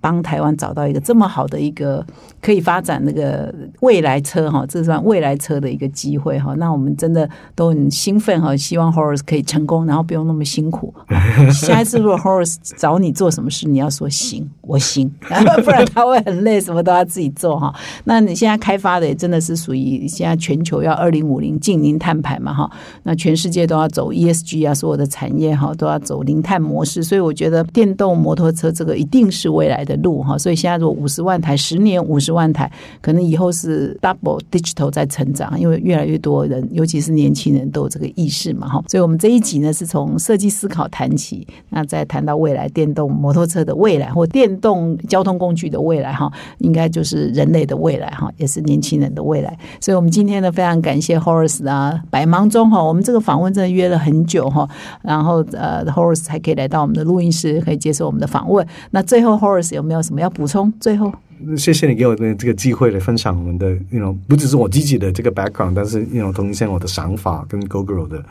[0.00, 2.04] 帮台湾找到一个这么好的一个
[2.40, 6.54] 可以发展那个未来车哈，这算未来车的一个机会哈。
[6.54, 10.94] 那我们真的都很兴奋哈， 希望 Horace 可以成功，然后不用那么辛苦。
[11.52, 15.10] 下一次如果 Horace 找你做什么事，你要说行，我行，
[15.64, 17.74] 不然他会很累，什么都要自己做哈。
[18.04, 22.70] 那你现在开发的也真的是属于现在全球要二零五零近零碳排嘛哈，
[23.02, 30.38] 那全世界都要走 ESG 啊，所有的产业哈都要走零碳模式，所以我觉得电动摩托车这个一定是未来的路哈。
[30.38, 32.70] 所以现在如果五十万台，十年五十万台，
[33.02, 38.84] 可能以后是 double digital 在成长，因为越来越多人，尤其是年轻人都有这个意识嘛哈。
[38.86, 49.58] 所以我们这一集呢是从设计思考谈起，那再谈到未来电动摩托车的未来或电动交通工具的未来哈，应该就是人类的未来哈，也是年轻人的未来。
[49.80, 54.68] 所以，我们今天呢，非常感谢 Horace 啊，百忙中哈，我们这个访问真的约了很久哈，
[55.02, 58.66] 然后呃，Horace 还可以来到我们的录音室，可以接受我们的访问。
[58.90, 60.72] 那最后，Horace 有没有什么要补充？
[60.78, 61.12] 最后，
[61.56, 68.22] 谢谢你给我的这个机会来分享我们的那种不只是我自己的这个 background，但是那种同时我的想法跟 GoGo 的。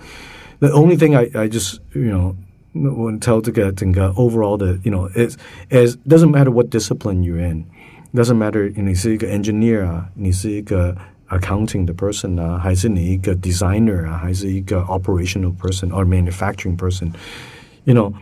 [0.60, 2.36] The only thing I I just you know
[2.73, 5.37] 我 tell 这个整个 overall 的 you know is
[5.71, 10.97] is doesn't matter what discipline you're in。doesn't matter 你是一个 engineer 啊，你是一个
[11.29, 18.13] accounting 的 person 啊，还是你一个 designer 啊，还是一个 operational person or manufacturing person，you know，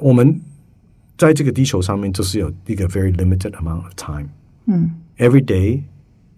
[0.00, 0.40] 我们
[1.18, 4.28] 在这个地球上面就是有一个 very limited amount of time。
[4.66, 5.82] 嗯，every day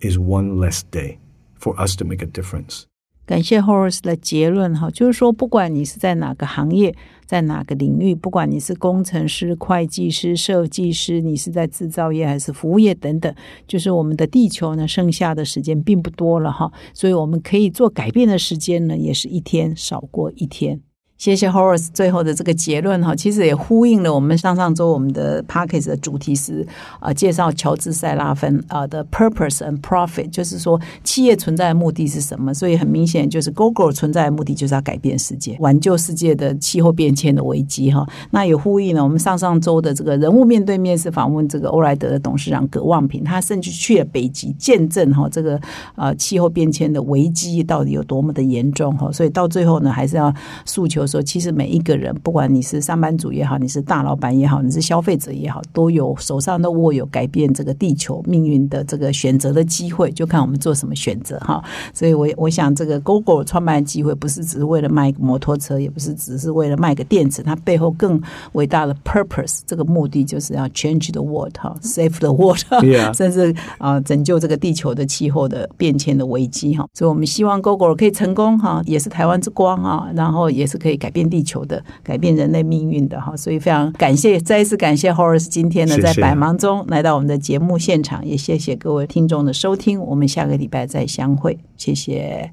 [0.00, 1.18] is one less day
[1.60, 2.84] for us to make a difference。
[3.29, 6.95] 感谢 Horace 的结论哈，就是说，不管你是在哪个行业，
[7.27, 13.31] 在哪个领域，不管你是工程师、会计师、设计师，你是在制造业还是服务业等等，
[13.67, 20.81] 就是我们的地球呢，剩下的时间并不多了哈，所以我们可以做改变的时间呢，也是一天少过一天。
[21.19, 26.65] 谢谢 Horace 最后的这个结论哈，其实也呼应了我们上上周我们的 p a c k a g e 的主题是
[27.01, 32.53] 啊，介绍乔治塞拉芬啊的 Purpose and Profit，就是说企业存在的目的是什么？
[32.53, 38.07] 所以很明显，就是 Google 存在的目的就是要改变世界，挽救世界的气候变迁的危机哈。
[38.31, 45.59] 那也呼应了我们上上周的这个人物面对面是访问这个欧莱德的董事长葛望平，他甚至去了北极见证哈这个
[45.95, 49.11] 啊气候变迁的危机到底有多么的严重哈。
[49.11, 51.08] 所以到最后呢，还是要诉求。
[51.09, 61.63] 说，其实每一个人，不管你是上班族也好，你是大老板也好，你是消费者也好，都有手上都握有改变这个地球命运的这个选择的机会，就看我们做什么选择哈。
[61.93, 72.59] 所以，我我想这个 Google 创办的机会，不是只是为了卖摩托车，也不是只是为了卖个电池，它背后更伟大的 purpose，这个目的就是要 change the world 哈，save the world，
[73.17, 76.85] 甚至啊拯救这个地球的气候的变迁的危机哈。
[76.93, 80.98] 所以我们希望 Google 可以成功哈，也是台湾之光啊，然后也是可以。
[80.99, 92.51] 改变地球的，改变人类命运的哈，所以非常感谢，再一次感谢 Horace 今天呢在百忙中来到我们的节目现场，也谢谢各位听众的收听，我们下个礼拜再相会，谢谢。